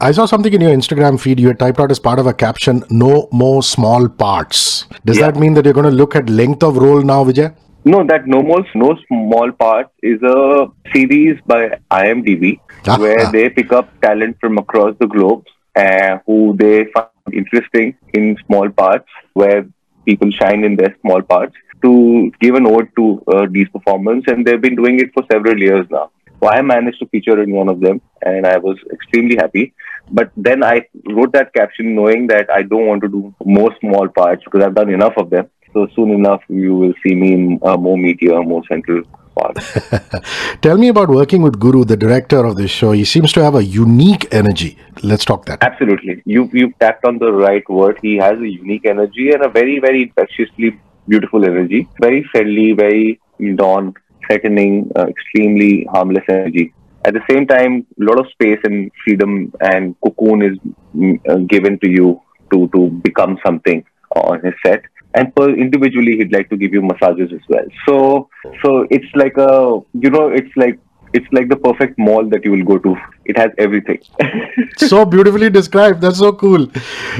I 0.00 0.10
saw 0.10 0.26
something 0.26 0.52
in 0.52 0.60
your 0.60 0.72
Instagram 0.72 1.20
feed 1.20 1.38
you 1.38 1.46
had 1.48 1.60
typed 1.60 1.78
out 1.78 1.92
as 1.92 2.00
part 2.00 2.18
of 2.18 2.26
a 2.26 2.34
caption, 2.34 2.82
no 2.90 3.28
more 3.30 3.62
small 3.62 4.08
parts. 4.08 4.86
Does 5.04 5.18
yeah. 5.18 5.30
that 5.30 5.38
mean 5.38 5.54
that 5.54 5.64
you're 5.64 5.74
going 5.74 5.88
to 5.88 5.92
look 5.92 6.16
at 6.16 6.28
length 6.28 6.64
of 6.64 6.76
role 6.76 7.02
now, 7.02 7.22
Vijay? 7.22 7.54
No, 7.84 8.04
that 8.06 8.26
No 8.26 8.42
More 8.42 8.64
No 8.74 8.96
Small 9.08 9.52
Parts 9.52 9.90
is 10.02 10.22
a 10.22 10.66
series 10.92 11.40
by 11.46 11.78
IMDb 11.90 12.60
ah, 12.86 12.96
where 12.98 13.26
ah. 13.26 13.30
they 13.30 13.48
pick 13.50 13.72
up 13.72 13.88
talent 14.00 14.36
from 14.40 14.58
across 14.58 14.94
the 14.98 15.06
globe 15.06 15.44
uh, 15.74 16.18
who 16.26 16.56
they 16.56 16.84
find 16.92 17.08
interesting 17.32 17.96
in 18.14 18.36
small 18.46 18.70
parts 18.70 19.08
where 19.32 19.66
people 20.04 20.30
shine 20.30 20.64
in 20.64 20.76
their 20.76 20.96
small 21.00 21.22
parts 21.22 21.54
to 21.82 22.32
give 22.40 22.54
an 22.54 22.66
ode 22.66 22.88
to 22.96 23.22
uh, 23.28 23.46
these 23.50 23.68
performers, 23.68 24.24
and 24.26 24.46
they've 24.46 24.60
been 24.60 24.76
doing 24.76 25.00
it 25.00 25.12
for 25.12 25.24
several 25.30 25.58
years 25.58 25.86
now. 25.90 26.10
So 26.42 26.48
I 26.48 26.60
managed 26.60 26.98
to 26.98 27.06
feature 27.06 27.40
in 27.40 27.52
one 27.52 27.68
of 27.68 27.80
them, 27.80 28.00
and 28.22 28.46
I 28.46 28.58
was 28.58 28.76
extremely 28.92 29.36
happy. 29.36 29.74
But 30.10 30.32
then 30.36 30.64
I 30.64 30.86
wrote 31.08 31.32
that 31.32 31.54
caption 31.54 31.94
knowing 31.94 32.26
that 32.28 32.50
I 32.50 32.62
don't 32.62 32.86
want 32.86 33.02
to 33.02 33.08
do 33.08 33.34
more 33.44 33.74
small 33.80 34.08
parts 34.08 34.42
because 34.44 34.64
I've 34.64 34.74
done 34.74 34.90
enough 34.90 35.14
of 35.16 35.30
them. 35.30 35.48
So 35.72 35.86
soon 35.94 36.10
enough, 36.10 36.42
you 36.48 36.74
will 36.74 36.94
see 37.06 37.14
me 37.14 37.32
in 37.32 37.60
uh, 37.62 37.76
more 37.76 37.96
meteor, 37.96 38.42
more 38.42 38.62
central 38.68 39.04
parts. 39.36 39.78
Tell 40.60 40.76
me 40.76 40.88
about 40.88 41.08
working 41.08 41.42
with 41.42 41.58
Guru, 41.58 41.84
the 41.84 41.96
director 41.96 42.44
of 42.44 42.56
this 42.56 42.70
show. 42.70 42.92
He 42.92 43.04
seems 43.04 43.32
to 43.34 43.42
have 43.42 43.54
a 43.54 43.64
unique 43.64 44.26
energy. 44.34 44.76
Let's 45.02 45.24
talk 45.24 45.46
that. 45.46 45.62
Absolutely. 45.62 46.22
You 46.26 46.50
you 46.52 46.72
tapped 46.80 47.04
on 47.04 47.18
the 47.18 47.32
right 47.32 47.68
word. 47.70 47.98
He 48.02 48.16
has 48.16 48.38
a 48.38 48.48
unique 48.48 48.84
energy 48.84 49.30
and 49.30 49.44
a 49.44 49.48
very, 49.48 49.78
very 49.78 50.02
infectiously 50.02 50.78
beautiful 51.12 51.44
energy. 51.44 51.88
Very 52.00 52.22
friendly, 52.32 52.72
very 52.72 53.20
non 53.38 53.94
threatening, 54.26 54.90
uh, 54.96 55.06
extremely 55.14 55.72
harmless 55.94 56.24
energy. 56.28 56.72
At 57.04 57.14
the 57.14 57.24
same 57.30 57.46
time, 57.46 57.86
a 58.00 58.04
lot 58.08 58.18
of 58.20 58.26
space 58.30 58.60
and 58.64 58.90
freedom 59.04 59.52
and 59.60 59.96
cocoon 60.04 60.42
is 60.50 60.56
mm, 60.96 61.20
uh, 61.28 61.38
given 61.54 61.78
to 61.80 61.90
you 61.90 62.20
to, 62.52 62.68
to 62.74 62.90
become 63.08 63.38
something 63.44 63.84
on 64.14 64.40
his 64.44 64.54
set. 64.64 64.82
And 65.14 65.34
per 65.36 65.50
individually, 65.50 66.16
he'd 66.18 66.32
like 66.32 66.48
to 66.50 66.56
give 66.56 66.72
you 66.72 66.82
massages 66.82 67.30
as 67.32 67.44
well. 67.48 67.66
So, 67.86 68.28
so 68.64 68.86
it's 68.90 69.12
like 69.14 69.36
a, 69.36 69.80
you 70.04 70.10
know, 70.10 70.28
it's 70.28 70.56
like 70.56 70.78
it's 71.12 71.26
like 71.32 71.48
the 71.50 71.56
perfect 71.56 71.98
mall 71.98 72.26
that 72.30 72.44
you 72.44 72.52
will 72.52 72.64
go 72.64 72.78
to. 72.78 72.94
It 73.24 73.36
has 73.36 73.50
everything. 73.58 74.00
so 74.76 75.04
beautifully 75.04 75.50
described. 75.50 76.00
That's 76.00 76.18
so 76.18 76.32
cool. 76.32 76.66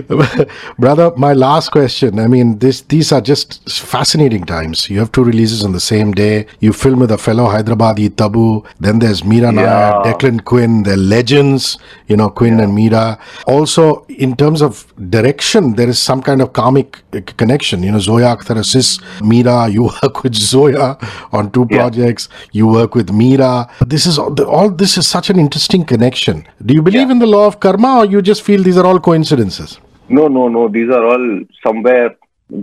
Brother, 0.78 1.12
my 1.16 1.32
last 1.32 1.70
question. 1.70 2.18
I 2.18 2.26
mean, 2.26 2.58
this 2.58 2.80
these 2.82 3.12
are 3.12 3.20
just 3.20 3.68
fascinating 3.70 4.44
times. 4.44 4.88
You 4.90 4.98
have 4.98 5.12
two 5.12 5.24
releases 5.24 5.64
on 5.64 5.72
the 5.72 5.80
same 5.80 6.12
day. 6.12 6.46
You 6.60 6.72
film 6.72 7.00
with 7.00 7.10
a 7.10 7.18
fellow 7.18 7.46
Hyderabadi 7.46 8.16
Tabu. 8.16 8.62
Then 8.80 8.98
there's 8.98 9.24
Mira 9.24 9.52
Yeah. 9.52 9.60
Nair, 9.62 9.92
Declan 10.14 10.44
Quinn. 10.44 10.82
They're 10.82 10.96
legends, 10.96 11.78
you 12.08 12.16
know, 12.16 12.30
Quinn 12.30 12.60
and 12.60 12.74
Mira. 12.74 13.18
Also, 13.46 14.04
in 14.08 14.36
terms 14.36 14.62
of 14.62 14.86
direction, 15.10 15.74
there 15.74 15.88
is 15.88 16.00
some 16.00 16.22
kind 16.22 16.40
of 16.42 16.52
karmic 16.52 16.98
uh, 17.14 17.20
connection. 17.36 17.82
You 17.82 17.92
know, 17.92 17.98
Zoya 17.98 18.36
Akhtar 18.36 18.58
assists 18.58 19.00
Mira. 19.22 19.68
You 19.72 19.84
work 20.02 20.22
with 20.22 20.34
Zoya 20.34 20.98
on 21.32 21.50
two 21.50 21.66
Yeah. 21.70 21.78
projects. 21.78 22.28
You 22.52 22.66
work 22.66 22.94
with 22.94 23.10
Mira. 23.12 23.68
This 23.86 24.06
is 24.06 24.18
all, 24.18 24.34
all 24.44 24.70
this 24.70 24.96
is 24.98 25.06
such 25.06 25.30
an 25.30 25.38
interesting 25.38 25.84
connection. 25.94 26.36
Do 26.68 26.74
you 26.78 26.82
believe 26.90 27.08
Yeah. 27.08 27.16
in 27.16 27.24
the 27.24 27.30
law 27.36 27.46
of 27.52 27.56
karma 27.64 27.90
or 28.00 28.04
you 28.14 28.20
just 28.30 28.42
feel 28.50 28.62
these 28.68 28.78
are 28.82 28.86
all 28.90 29.00
coincidences? 29.10 29.72
No, 30.18 30.28
no, 30.36 30.44
no. 30.58 30.62
These 30.76 30.90
are 30.98 31.04
all 31.10 31.26
somewhere 31.66 32.08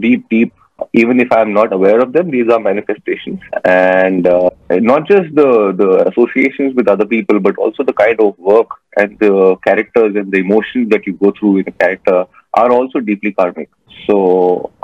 deep, 0.05 0.23
deep. 0.35 0.53
Even 1.01 1.19
if 1.23 1.31
I'm 1.37 1.49
not 1.55 1.73
aware 1.77 1.99
of 2.03 2.11
them, 2.15 2.27
these 2.33 2.49
are 2.55 2.57
manifestations, 2.65 3.39
and 3.69 4.27
uh, 4.33 4.49
not 4.89 5.01
just 5.09 5.27
the 5.39 5.47
the 5.81 5.87
associations 6.11 6.71
with 6.77 6.91
other 6.93 7.07
people, 7.13 7.41
but 7.47 7.57
also 7.65 7.85
the 7.89 7.95
kind 8.01 8.21
of 8.25 8.29
work 8.51 8.69
and 9.01 9.17
the 9.23 9.33
characters 9.67 10.15
and 10.21 10.31
the 10.35 10.39
emotions 10.45 10.87
that 10.93 11.09
you 11.09 11.13
go 11.23 11.31
through 11.39 11.51
in 11.63 11.65
a 11.73 11.75
character 11.83 12.17
are 12.61 12.69
also 12.77 13.01
deeply 13.09 13.33
karmic. 13.41 13.69
So 14.05 14.15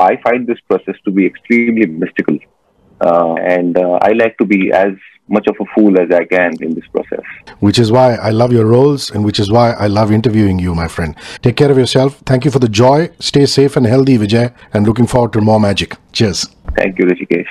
I 0.10 0.12
find 0.26 0.46
this 0.52 0.62
process 0.74 0.98
to 1.06 1.12
be 1.20 1.26
extremely 1.32 1.88
mystical, 2.04 2.38
uh, 3.02 3.36
and 3.36 3.78
uh, 3.78 4.00
I 4.02 4.12
like 4.14 4.38
to 4.38 4.46
be 4.46 4.72
as 4.72 4.94
much 5.28 5.48
of 5.48 5.56
a 5.60 5.66
fool 5.74 6.00
as 6.00 6.12
I 6.12 6.24
can 6.26 6.54
in 6.62 6.76
this 6.76 6.86
process. 6.88 7.24
Which 7.60 7.80
is 7.80 7.92
why 7.92 8.16
I 8.16 8.30
love 8.30 8.54
your 8.54 8.66
roles 8.66 9.10
and 9.10 9.26
which 9.26 9.40
is 9.40 9.52
why 9.52 9.72
I 9.72 9.88
love 9.88 10.12
interviewing 10.12 10.60
you, 10.60 10.76
my 10.76 10.88
friend. 10.88 11.16
Take 11.42 11.56
care 11.56 11.72
of 11.72 11.78
yourself. 11.78 12.22
Thank 12.26 12.46
you 12.46 12.52
for 12.52 12.60
the 12.60 12.70
joy. 12.70 13.10
Stay 13.20 13.46
safe 13.48 13.76
and 13.76 13.86
healthy, 13.86 14.18
Vijay, 14.18 14.54
and 14.74 14.86
looking 14.86 15.08
forward 15.08 15.34
to 15.34 15.42
more 15.42 15.60
magic. 15.60 15.98
Cheers. 16.12 16.48
Thank 16.78 17.00
you, 17.00 17.06
Hrishikesh. 17.06 17.48